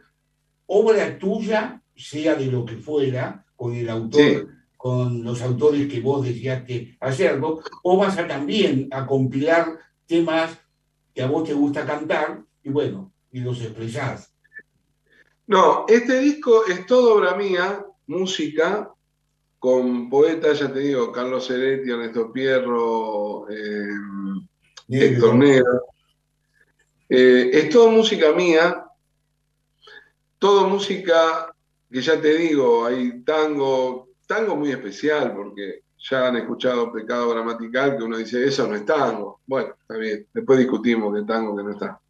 [0.66, 4.38] obra tuya, sea de lo que fuera, con el autor, Sí.
[4.78, 10.58] con los autores que vos deseaste hacerlo, o vas a también a compilar temas
[11.14, 14.32] que a vos te gusta cantar, y bueno, y los expresás.
[15.46, 18.90] No, este disco es todo obra mía, música,
[19.58, 23.88] con poetas, ya te digo, Carlos Ceretti, Ernesto Pierro, eh,
[24.88, 25.82] Héctor Negro.
[27.08, 28.84] Eh, es todo música mía,
[30.38, 31.52] todo música
[31.90, 37.96] que ya te digo, hay tango, tango muy especial, porque ya han escuchado Pecado Gramatical,
[37.96, 39.40] que uno dice, eso no es tango.
[39.46, 42.00] Bueno, está bien, después discutimos qué tango, que no es tango.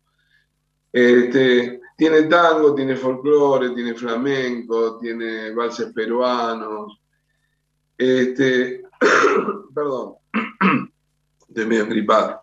[0.93, 7.01] Este, tiene tango, tiene folclore, tiene flamenco, tiene valses peruanos.
[7.99, 8.83] Este,
[9.75, 10.15] perdón,
[11.49, 12.41] estoy medio gripado.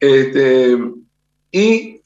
[0.00, 0.78] Este,
[1.52, 2.00] y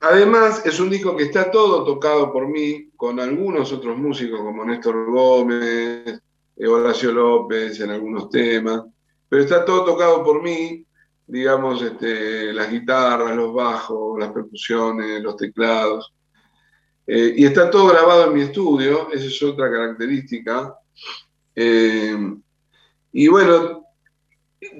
[0.00, 4.64] además es un disco que está todo tocado por mí, con algunos otros músicos como
[4.64, 6.20] Néstor Gómez,
[6.68, 8.82] Horacio López en algunos temas,
[9.28, 10.84] pero está todo tocado por mí,
[11.26, 16.12] digamos, este, las guitarras, los bajos, las percusiones, los teclados.
[17.06, 20.74] Eh, y está todo grabado en mi estudio, esa es otra característica.
[21.62, 22.16] Eh,
[23.12, 23.84] y bueno,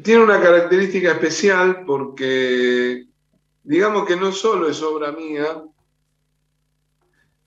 [0.02, 3.04] tiene una característica especial porque,
[3.62, 5.62] digamos que no solo es obra mía,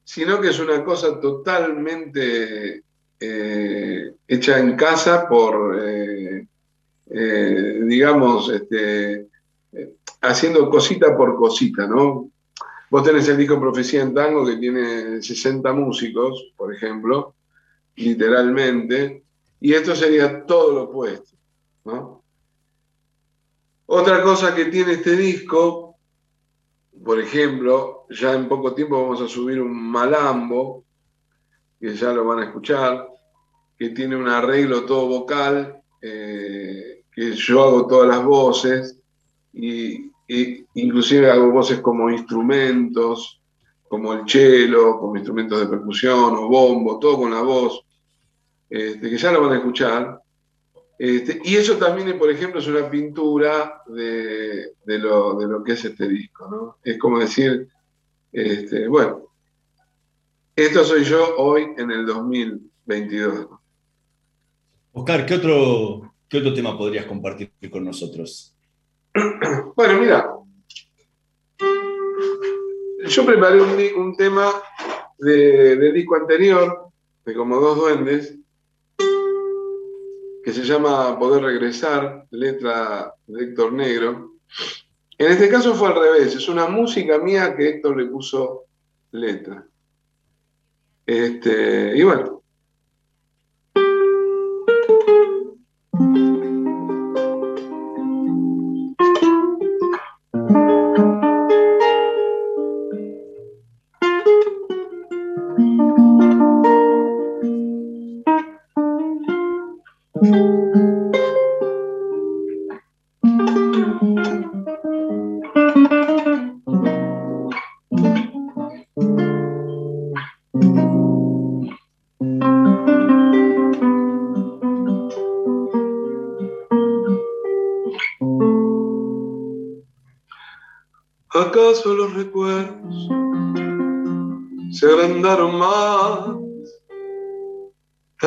[0.03, 2.84] sino que es una cosa totalmente
[3.19, 6.45] eh, hecha en casa por, eh,
[7.86, 9.29] digamos, este,
[10.21, 12.29] haciendo cosita por cosita, ¿no?
[12.91, 17.34] Vos tenés el disco Profecía en Tango que tiene 60 músicos, por ejemplo,
[17.95, 19.22] literalmente,
[19.64, 21.38] y esto sería todo lo opuesto.
[23.86, 25.95] Otra cosa que tiene este disco,
[27.01, 30.84] por ejemplo, ya en poco tiempo vamos a subir un malambo,
[31.80, 33.07] que ya lo van a escuchar,
[33.78, 38.99] que tiene un arreglo todo vocal, eh, que yo hago todas las voces,
[39.53, 40.11] y
[40.74, 43.41] inclusive hago voces como instrumentos,
[43.88, 47.82] como el cello, como instrumentos de percusión o bombo, todo con la voz,
[48.74, 50.19] este, que ya lo van a escuchar.
[50.97, 55.74] Este, y eso también, por ejemplo, es una pintura de, de lo, de lo que
[55.74, 56.78] es este disco, ¿no?
[56.84, 57.67] Es como decir,
[58.32, 59.28] este, bueno,
[60.55, 63.47] esto soy yo hoy en el 2022.
[63.51, 63.61] ¿no?
[64.93, 68.55] Oscar, ¿qué otro, ¿qué otro tema podrías compartir con nosotros?
[69.76, 70.30] Bueno, mira,
[73.07, 74.51] yo preparé un tema
[75.19, 76.88] de, del disco anterior,
[77.26, 78.39] de Como Dos Duendes,
[80.44, 84.34] que se llama Poder Regresar, letra de Héctor Negro.
[85.18, 88.66] En este caso fue al revés, es una música mía que Héctor le puso
[89.12, 89.66] letra.
[91.06, 92.43] Este, y bueno.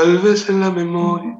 [0.06, 1.36] Tal vez en la memoria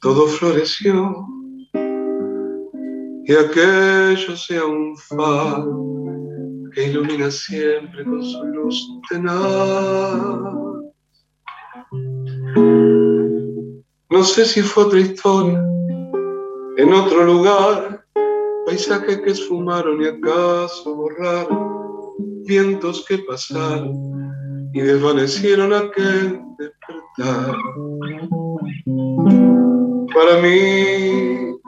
[0.00, 1.26] todo floreció
[1.74, 6.00] y aquello sea un faro
[6.72, 10.40] que ilumina siempre con su luz tenaz.
[14.08, 15.62] No sé si fue otra historia
[16.78, 18.06] en otro lugar
[18.64, 22.14] paisajes que esfumaron y acaso borraron,
[22.46, 26.40] vientos que pasaron y desvanecieron aquel.
[27.18, 27.32] Para
[30.42, 31.58] mí,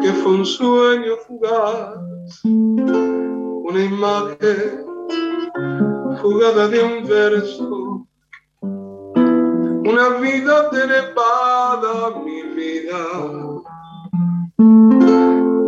[0.00, 4.84] que fue un sueño fugaz, una imagen
[6.20, 8.06] jugada de un verso,
[8.62, 13.62] una vida trepada, mi vida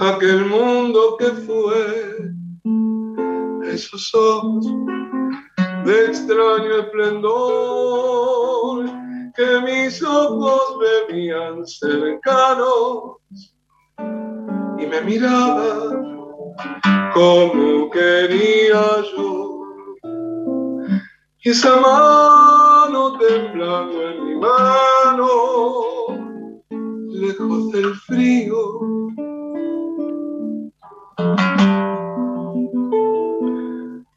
[0.00, 2.32] aquel mundo que fue
[3.64, 4.66] esos ojos
[5.84, 8.86] de extraño esplendor
[9.34, 10.78] que mis ojos
[11.08, 13.16] veían cercanos
[14.78, 16.16] y me miraban
[17.14, 19.60] como quería yo.
[21.42, 25.28] Y esa mano temblando en mi mano,
[27.08, 28.56] lejos del frío.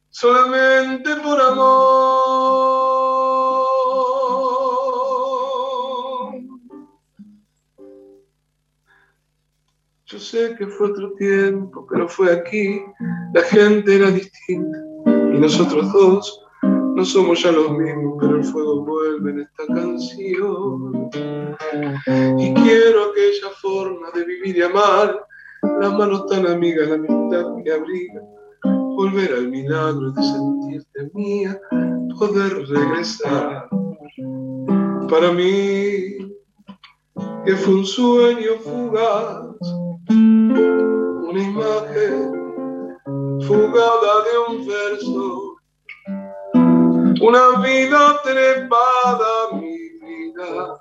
[0.09, 1.99] Solamente por amor.
[10.05, 12.81] Yo sé que fue otro tiempo, pero fue aquí.
[13.33, 18.83] La gente era distinta y nosotros dos no somos ya los mismos, pero el fuego
[18.83, 21.09] vuelve en esta canción.
[22.37, 25.25] Y quiero aquella forma de vivir y amar,
[25.61, 28.21] las manos tan amigas, la amistad que abriga,
[28.63, 31.59] volver al milagro de sentirte mía,
[32.17, 33.69] poder regresar.
[35.09, 36.17] Para mí,
[37.45, 39.47] que fue un sueño fugaz,
[40.09, 42.39] una imagen
[43.47, 45.55] fugada de un verso,
[47.21, 50.79] una vida trepada mi vida,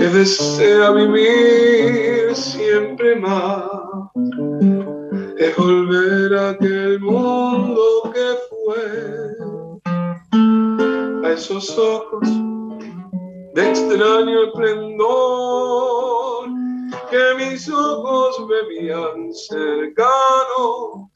[0.00, 3.64] que desea vivir siempre más,
[5.36, 8.80] es volver a aquel mundo que fue,
[11.22, 12.26] a esos ojos
[13.54, 14.88] de extraño esplendor
[17.10, 21.10] que mis ojos me veían cercanos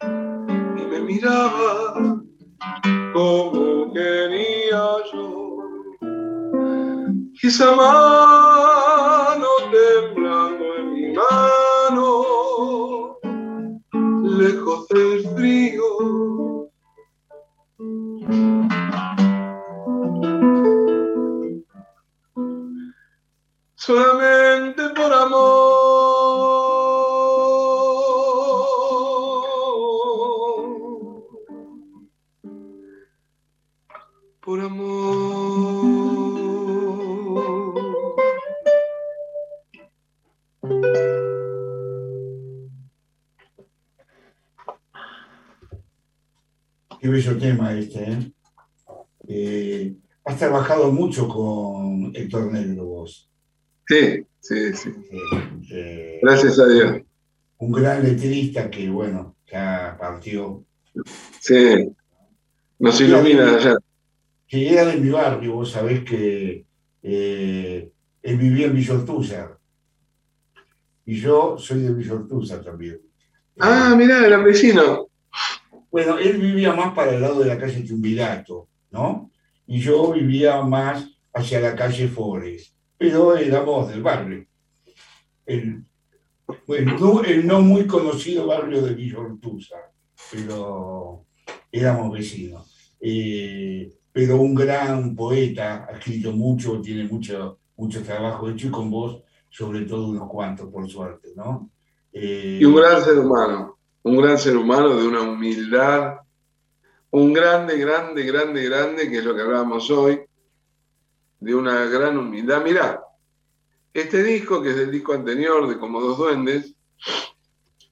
[0.00, 2.26] y me miraban
[3.12, 5.49] como quería yo.
[7.42, 13.18] Y esa mano temblando en mi mano,
[14.22, 16.68] lejos del frío.
[23.74, 25.69] Solamente por amor.
[47.00, 48.32] Qué bello tema este, ¿eh?
[49.26, 49.94] Eh,
[50.24, 53.30] has trabajado mucho con Héctor Negro vos.
[53.86, 54.90] Sí, sí, sí.
[54.90, 57.02] Eh, eh, Gracias a Dios.
[57.58, 60.64] un gran letrista que, bueno, ya partió.
[61.40, 61.90] Sí.
[62.78, 63.76] Nos ilumina allá.
[64.46, 66.66] Que era de mi barrio, vos sabés que
[67.02, 67.90] eh,
[68.22, 69.58] él vivía en Villortúzar.
[71.06, 73.00] Y yo soy de Villortúzar también.
[73.58, 75.09] Ah, mirá, era vecino.
[75.90, 79.30] Bueno, él vivía más para el lado de la calle Chumbilato, ¿no?
[79.66, 84.46] Y yo vivía más hacia la calle Forest, pero éramos del barrio.
[85.46, 85.84] El,
[86.66, 89.76] bueno, no, el no muy conocido barrio de Villa Ortuza,
[90.30, 91.24] pero
[91.72, 92.94] éramos vecinos.
[93.00, 98.90] Eh, pero un gran poeta, ha escrito mucho, tiene mucho, mucho trabajo hecho y con
[98.90, 101.70] vos, sobre todo unos cuantos, por suerte, ¿no?
[102.12, 103.78] Eh, Y un gran ser humano.
[104.02, 106.16] Un gran ser humano de una humildad.
[107.10, 110.20] Un grande, grande, grande, grande, que es lo que hablábamos hoy.
[111.40, 112.62] De una gran humildad.
[112.62, 113.02] Mirá,
[113.92, 116.74] este disco, que es del disco anterior, de Como Dos Duendes,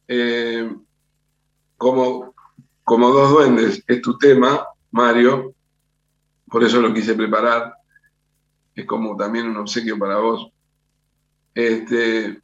[0.07, 0.71] eh,
[1.77, 2.35] como,
[2.85, 5.55] como Dos Duendes es tu tema, Mario,
[6.47, 7.75] por eso lo quise preparar,
[8.75, 10.51] es como también un obsequio para vos.
[11.55, 12.41] Este,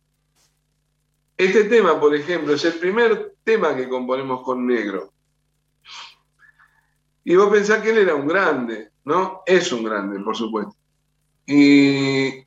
[1.37, 5.13] este tema, por ejemplo, es el primer tema que componemos con Negro.
[7.25, 9.43] Y vos pensás que él era un grande, ¿no?
[9.47, 10.77] Es un grande, por supuesto.
[11.47, 12.45] Y,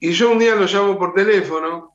[0.00, 1.94] yo un día lo llamo por teléfono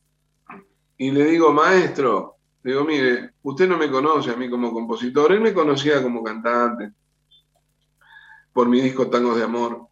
[0.97, 5.31] y le digo, maestro, le digo, mire, usted no me conoce a mí como compositor,
[5.31, 6.91] él me conocía como cantante
[8.53, 9.87] por mi disco Tangos de Amor,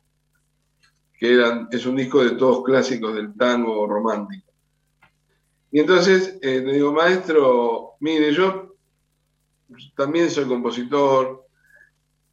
[1.17, 4.49] que es un disco de todos clásicos del tango romántico.
[5.72, 8.76] Y entonces eh, le digo, maestro, mire, yo
[9.95, 11.45] también soy compositor,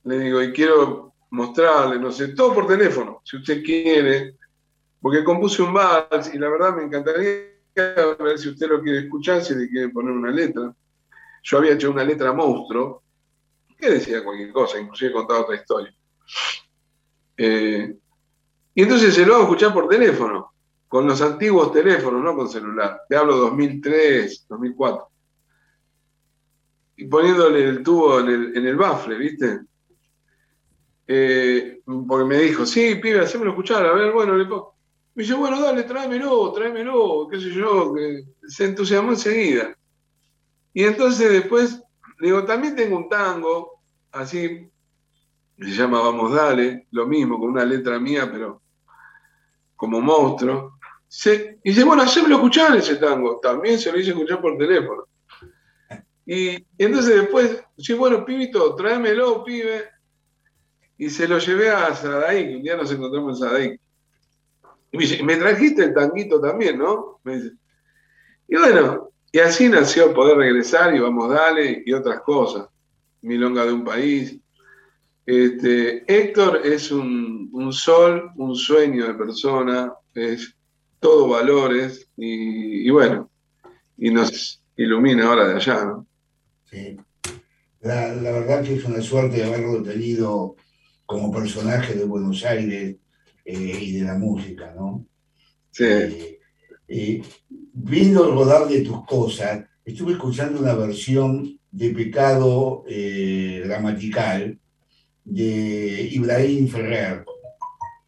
[0.05, 4.37] le digo, y quiero mostrarle, no sé, todo por teléfono, si usted quiere,
[5.01, 9.43] porque compuse un vals y la verdad me encantaría ver si usted lo quiere escuchar,
[9.43, 10.75] si le quiere poner una letra.
[11.43, 13.03] Yo había hecho una letra monstruo
[13.79, 15.95] que decía cualquier cosa, inclusive contaba otra historia.
[17.37, 17.95] Eh,
[18.75, 20.55] y entonces se lo hago escuchar por teléfono,
[20.89, 23.03] con los antiguos teléfonos, no con celular.
[23.09, 25.09] Te hablo 2003, 2004.
[26.97, 29.61] Y poniéndole el tubo en el, en el bafle, ¿viste?
[31.07, 34.75] Eh, porque me dijo, sí, pibe, hacémelo escuchar, a ver, bueno, le pongo.
[35.15, 37.95] Me dice, bueno, dale, tráemelo, tráemelo, qué sé yo,
[38.47, 39.75] se entusiasmó enseguida.
[40.75, 41.83] Y entonces después,
[42.21, 43.81] digo, también tengo un tango,
[44.13, 44.71] así,
[45.59, 48.61] se llama Vamos Dale, lo mismo, con una letra mía, pero
[49.75, 50.76] como monstruo.
[51.09, 53.39] Se, y dice, bueno, hacémelo escuchar ese tango.
[53.41, 55.05] También se lo hice escuchar por teléfono.
[56.27, 59.85] Y, entonces después, sí, bueno, pibito, tráemelo, pibe.
[60.99, 63.81] Y se lo llevé a Sadaic, un día nos encontramos en Sadaic.
[64.91, 67.21] Y me dice, me trajiste el tanguito también, ¿no?
[68.49, 72.67] Y bueno, y así nació poder regresar y vamos, dale, y otras cosas.
[73.23, 74.39] Milonga de un país.
[75.27, 80.57] Este, Héctor es un, un sol, un sueño de persona, es
[81.01, 83.31] todo valores y, y bueno,
[83.97, 86.07] y nos ilumina ahora de allá, ¿no?
[86.71, 86.97] Sí.
[87.81, 90.57] La, la verdad que es una suerte haberlo tenido
[91.07, 92.97] como personaje de Buenos Aires
[93.45, 95.07] eh, y de la música, ¿no?
[95.71, 95.85] Sí.
[95.85, 96.39] Eh,
[96.89, 104.59] eh, viendo el rodar de tus cosas, estuve escuchando una versión de Pecado Gramatical
[105.25, 107.25] de Ibrahim Ferrer.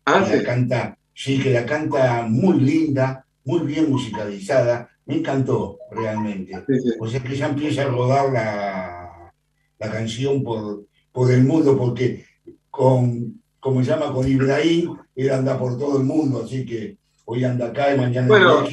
[0.05, 0.45] Ah, la sí.
[0.45, 4.89] canta, sí, que la canta muy linda, muy bien musicalizada.
[5.05, 6.53] Me encantó realmente.
[6.69, 6.91] Sí, sí.
[7.01, 9.33] O sea que ya empieza a rodar la,
[9.81, 12.25] la canción por, por el mundo, porque
[12.71, 17.43] con, como se llama, con Ibrahim, él anda por todo el mundo, así que hoy
[17.43, 18.61] anda acá y mañana Bueno.
[18.61, 18.69] no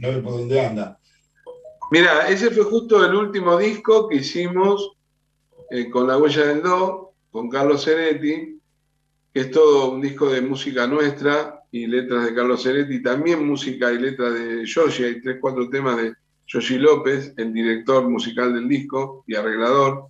[0.00, 0.96] sabe por dónde anda.
[1.90, 4.92] Mira, ese fue justo el último disco que hicimos
[5.72, 8.60] eh, con La Huella del Do, con Carlos Ceretti,
[9.34, 13.92] que es todo un disco de música nuestra y letras de Carlos Ceretti, también música
[13.92, 16.14] y letras de Yoshi, hay tres, cuatro temas de
[16.46, 20.08] Yoshi López, el director musical del disco y arreglador.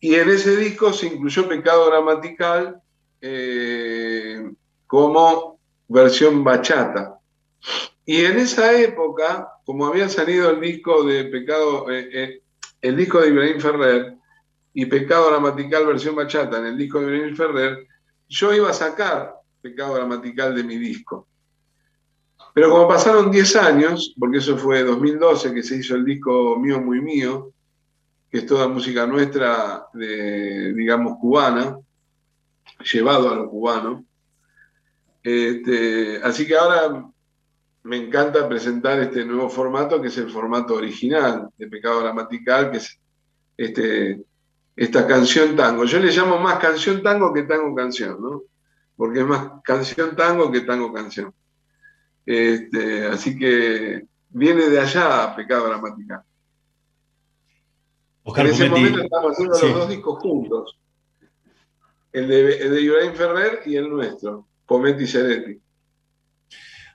[0.00, 2.80] Y en ese disco se incluyó Pecado Gramatical
[3.20, 4.50] eh,
[4.86, 7.18] como versión bachata.
[8.06, 12.42] Y en esa época, como había salido el disco de Pecado, eh, eh,
[12.80, 14.14] el disco de Ibrahim Ferrer
[14.74, 17.86] y Pecado Gramatical versión bachata en el disco de Ibrahim Ferrer,
[18.28, 21.28] yo iba a sacar Pecado Gramatical de mi disco.
[22.54, 26.80] Pero como pasaron 10 años, porque eso fue 2012 que se hizo el disco Mío
[26.80, 27.52] Muy Mío,
[28.30, 31.78] que es toda música nuestra, de, digamos, cubana,
[32.92, 34.04] llevado a lo cubano.
[35.22, 37.06] Este, así que ahora
[37.84, 42.78] me encanta presentar este nuevo formato, que es el formato original de Pecado Gramatical, que
[42.78, 42.98] es
[43.56, 44.22] este,
[44.76, 45.84] esta canción tango.
[45.84, 48.42] Yo le llamo más canción tango que tango canción, ¿no?
[48.96, 51.32] Porque es más canción tango que tango canción.
[52.24, 56.22] Este, así que viene de allá Pecado Gramatical.
[58.24, 59.66] Oscar en ese momento estamos haciendo sí.
[59.66, 60.78] los dos discos juntos.
[62.12, 65.60] El de, el de Ibrahim Ferrer y el nuestro, Pometti Ceretti.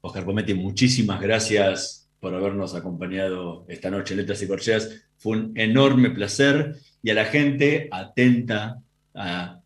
[0.02, 5.08] Oscar Pometti, muchísimas gracias por habernos acompañado esta noche en Letras y Corcheas.
[5.18, 8.82] Fue un enorme placer y a la gente atenta
[9.16, 9.60] a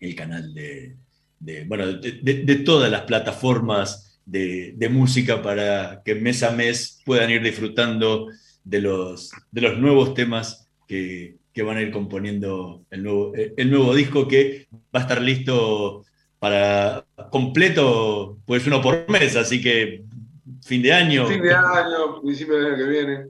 [0.00, 0.96] el canal de,
[1.42, 6.52] de, bueno, de, de- de todas las plataformas de, de música para que mes a
[6.52, 8.28] mes puedan ir disfrutando
[8.64, 13.70] de los, de los nuevos temas que, que van a ir componiendo el nuevo, el
[13.70, 16.04] nuevo disco que va a estar listo
[16.38, 20.02] para completo, pues uno por mes, así que
[20.62, 21.26] fin de año.
[21.26, 23.26] Fin de año, principio del año que viene.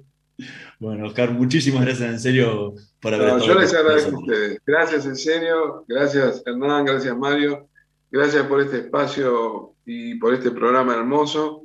[0.79, 4.59] Bueno, Oscar, muchísimas gracias en serio por haber No, estado yo les agradezco a ustedes.
[4.67, 7.69] Gracias en serio, gracias Hernán, gracias Mario,
[8.13, 11.65] gracias por este espacio y por este programa hermoso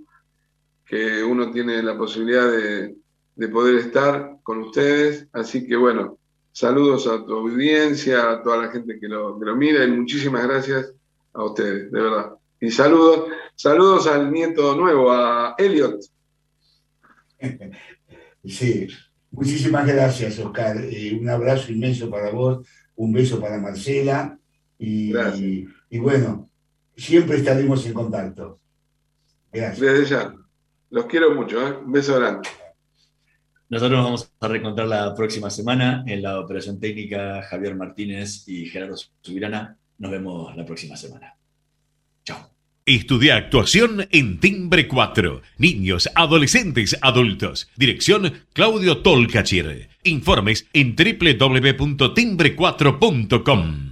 [0.86, 2.96] que uno tiene la posibilidad de,
[3.36, 5.28] de poder estar con ustedes.
[5.34, 6.18] Así que bueno,
[6.52, 10.48] saludos a tu audiencia, a toda la gente que lo, que lo mira y muchísimas
[10.48, 10.94] gracias
[11.34, 12.32] a ustedes, de verdad.
[12.60, 16.02] Y saludos, saludos al nieto nuevo, a Elliot.
[18.46, 18.88] Sí,
[19.32, 20.78] muchísimas gracias, Oscar.
[20.78, 24.40] Eh, un abrazo inmenso para vos, un beso para Marcela
[24.80, 25.77] y, Gracias.
[25.90, 26.50] Y bueno,
[26.96, 28.60] siempre estaremos en contacto.
[29.52, 29.80] Gracias.
[29.80, 30.34] Desde ya.
[30.90, 31.78] Los quiero mucho, ¿eh?
[31.84, 32.48] Un beso grande.
[33.70, 38.68] Nosotros nos vamos a reencontrar la próxima semana en la operación técnica Javier Martínez y
[38.68, 39.78] Gerardo Subirana.
[39.98, 41.36] Nos vemos la próxima semana.
[42.24, 42.50] Chao.
[42.86, 45.42] Estudia actuación en Timbre 4.
[45.58, 47.70] Niños, adolescentes, adultos.
[47.76, 49.90] Dirección Claudio Tolcachir.
[50.04, 53.87] Informes en www.timbre4.com.